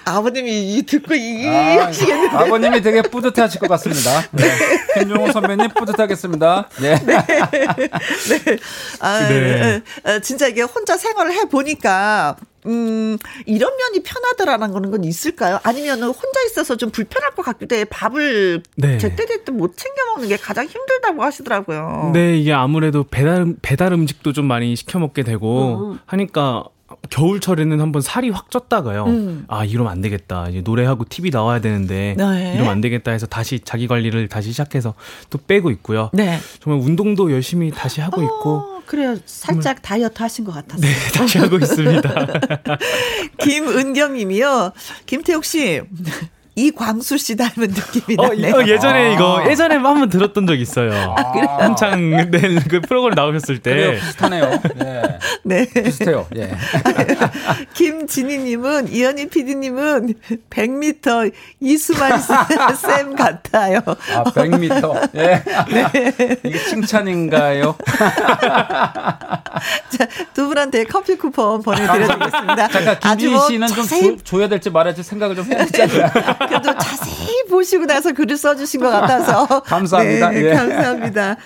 [0.05, 2.35] 아버님이 듣고 이 아, 하시겠는데.
[2.35, 4.23] 아버님이 되게 뿌듯해 하실 것 같습니다.
[4.31, 4.51] 네.
[4.95, 6.69] 김종호 선배님 뿌듯하겠습니다.
[6.79, 6.99] 네.
[7.05, 7.25] 네.
[7.25, 8.57] 네.
[8.99, 9.81] 아, 네.
[10.05, 12.35] 어, 진짜 이게 혼자 생활을 해 보니까
[12.65, 15.59] 음, 이런 면이 편하더라는 거는 건 있을까요?
[15.63, 17.85] 아니면 혼자 있어서 좀 불편할 것 같기도 해.
[17.85, 18.97] 밥을 네.
[18.97, 22.11] 제때제때 못 챙겨 먹는 게 가장 힘들다고 하시더라고요.
[22.13, 25.99] 네, 이게 아무래도 배달, 배달 음식도 좀 많이 시켜 먹게 되고 음.
[26.05, 26.65] 하니까
[27.09, 29.07] 겨울철에는 한번 살이 확 쪘다가요.
[29.07, 29.45] 음.
[29.47, 30.47] 아, 이러면 안 되겠다.
[30.49, 32.53] 이제 노래하고 TV 나와야 되는데 네.
[32.53, 34.93] 이러면 안 되겠다 해서 다시 자기 관리를 다시 시작해서
[35.29, 36.09] 또 빼고 있고요.
[36.13, 36.39] 네.
[36.59, 38.72] 정말 운동도 열심히 다시 하고 어, 있고.
[38.93, 39.17] 그래요.
[39.25, 40.87] 살짝 다이어트 하신 것 같았어요.
[40.87, 42.27] 네, 다시 하고 있습니다.
[43.41, 44.71] 김은경 님이요.
[45.07, 45.81] 김태욱 씨.
[46.55, 48.55] 이광수 씨 닮은 느낌이 어, 나네요.
[48.55, 49.13] 어, 예전에 아.
[49.13, 50.93] 이거 예전에 한번 들었던 적 있어요.
[51.17, 51.33] 아,
[51.63, 53.71] 한창 네, 그 프로그램 나오셨을 때.
[53.71, 54.61] 그래요, 비슷하네요.
[54.75, 55.19] 네.
[55.43, 55.65] 네.
[55.83, 56.27] 비슷해요.
[56.35, 56.51] 예.
[57.73, 60.13] 김진희님은 이현희 PD님은
[60.49, 62.19] 100m 이수만
[62.77, 63.79] 쌤 같아요.
[63.87, 65.09] 아 100m.
[65.15, 65.43] 예.
[65.73, 66.37] 네.
[66.43, 67.75] 이게 칭찬인가요?
[69.89, 72.67] 자, 두 분한테 커피 쿠폰 보내드려드리겠습니다.
[72.67, 74.17] 잠깐 김진희 뭐 씨는 좀 자세히...
[74.17, 76.11] 줘, 줘야 될지 말아야 될지 생각을 좀 해야 되잖아요.
[76.47, 79.45] 그래도 자세히 보시고 나서 글을 써주신 것 같아서.
[79.63, 80.29] 감사합니다.
[80.29, 80.53] 네, 예.
[80.53, 81.37] 감사합니다.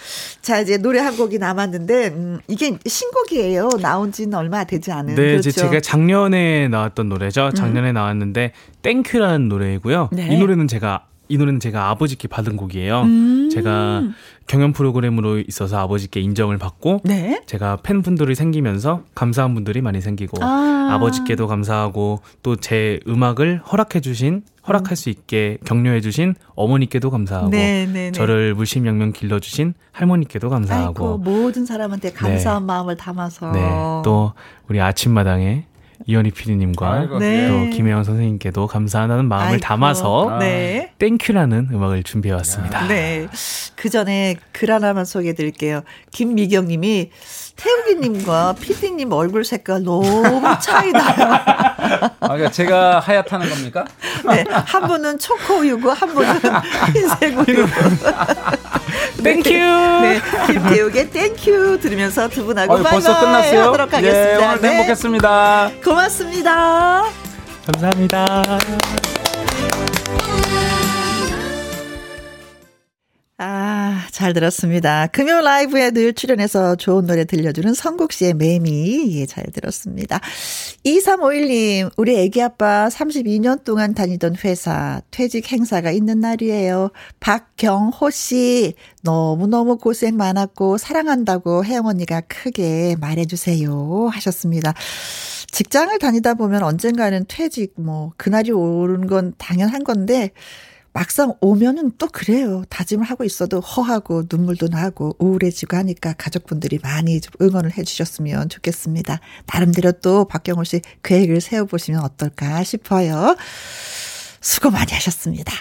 [0.41, 3.69] 자, 이제 노래 한 곡이 남았는데, 음, 이게 신곡이에요.
[3.81, 5.15] 나온 지는 얼마 되지 않은.
[5.15, 5.51] 네, 그렇죠?
[5.51, 7.51] 제가 작년에 나왔던 노래죠.
[7.51, 7.93] 작년에 음.
[7.93, 10.09] 나왔는데, 땡큐라는 노래이고요.
[10.11, 10.27] 네.
[10.31, 13.01] 이 노래는 제가 이 노래는 제가 아버지께 받은 곡이에요.
[13.01, 13.49] 음.
[13.51, 14.03] 제가
[14.47, 17.41] 경연 프로그램으로 있어서 아버지께 인정을 받고 네?
[17.45, 20.97] 제가 팬분들이 생기면서 감사한 분들이 많이 생기고 아.
[20.99, 27.85] 아버지께도 감사하고 또 제 음악을 허락해 주신 허락할 수 있게 격려해 주신 어머니께도 감사하고 네,
[27.85, 28.11] 네, 네.
[28.11, 32.65] 저를 물심양면 길러 주신 할머니께도 감사하고 아이고, 모든 사람한테 감사한 네.
[32.65, 33.61] 마음을 담아서 네,
[34.03, 34.33] 또
[34.67, 35.65] 우리 아침마당에
[36.05, 37.47] 이현희 PD님과 네.
[37.47, 39.61] 또 김혜영 선생님께도 감사하다는 마음을 아이고.
[39.61, 40.91] 담아서 네.
[40.99, 42.87] 땡큐라는 음악을 준비해 왔습니다.
[42.87, 43.27] 네.
[43.75, 45.81] 그 전에 글 하나만 소개해 드릴게요.
[46.11, 47.11] 김미경 님이
[47.55, 50.23] 태욱이님과 피디님 얼굴 색깔 너무
[50.61, 51.15] 차이 나요.
[52.19, 53.85] 아, 그러니까 제가 하얗다는 겁니까?
[54.29, 56.39] 네, 한 분은 초코우유고 한 분은
[56.93, 57.65] 흰색 우유.
[59.23, 59.49] 땡큐.
[60.01, 63.61] 네, 김태욱의 땡큐 들으면서 두 분하고 어, 벌써 끝났어요?
[63.63, 64.37] 하도록 하겠습니다.
[64.37, 64.69] 네, 오늘 네.
[64.69, 65.71] 행복했습니다.
[65.83, 67.03] 고맙습니다.
[67.65, 68.25] 감사합니다.
[74.17, 75.05] 잘 들었습니다.
[75.05, 79.15] 금요 라이브에 늘 출연해서 좋은 노래 들려주는 성국 씨의 매미.
[79.15, 80.19] 예, 잘 들었습니다.
[80.83, 86.89] 2351님, 우리 애기 아빠 32년 동안 다니던 회사 퇴직 행사가 있는 날이에요.
[87.19, 94.07] 박경호 씨, 너무너무 고생 많았고 사랑한다고 혜영 언니가 크게 말해주세요.
[94.11, 94.73] 하셨습니다.
[95.51, 100.31] 직장을 다니다 보면 언젠가는 퇴직, 뭐, 그날이 오는 건 당연한 건데,
[100.97, 102.63] 막상 오면은 또 그래요.
[102.69, 109.19] 다짐을 하고 있어도 허하고 눈물도 나고 우울해지고 하니까 가족분들이 많이 좀 응원을 해 주셨으면 좋겠습니다.
[109.45, 113.35] 나름대로 또 박경호 씨 계획을 세워보시면 어떨까 싶어요.
[114.41, 115.53] 수고 많이 하셨습니다.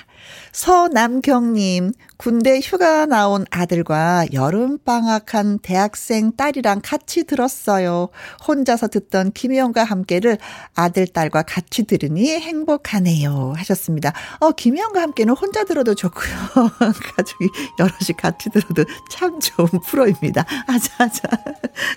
[0.52, 8.08] 서남경님, 군대 휴가 나온 아들과 여름방학한 대학생 딸이랑 같이 들었어요.
[8.46, 10.38] 혼자서 듣던 김혜영과 함께를
[10.74, 13.52] 아들, 딸과 같이 들으니 행복하네요.
[13.56, 14.12] 하셨습니다.
[14.40, 16.34] 어, 김혜영과 함께는 혼자 들어도 좋고요.
[17.16, 17.48] 가족이
[17.78, 20.44] 여럿이 같이 들어도 참 좋은 프로입니다.
[20.66, 21.28] 아자아자.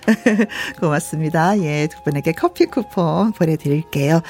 [0.80, 1.58] 고맙습니다.
[1.60, 4.20] 예, 두 분에게 커피 쿠폰 보내드릴게요.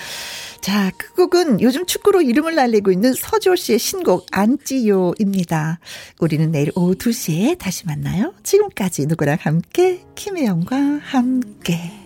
[0.61, 5.80] 자, 그 곡은 요즘 축구로 이름을 날리고 있는 서조 씨의 신곡 안찌요입니다.
[6.20, 8.35] 우리는 내일 오후 2시에 다시 만나요.
[8.43, 11.99] 지금까지 누구랑 함께 김혜영과 함께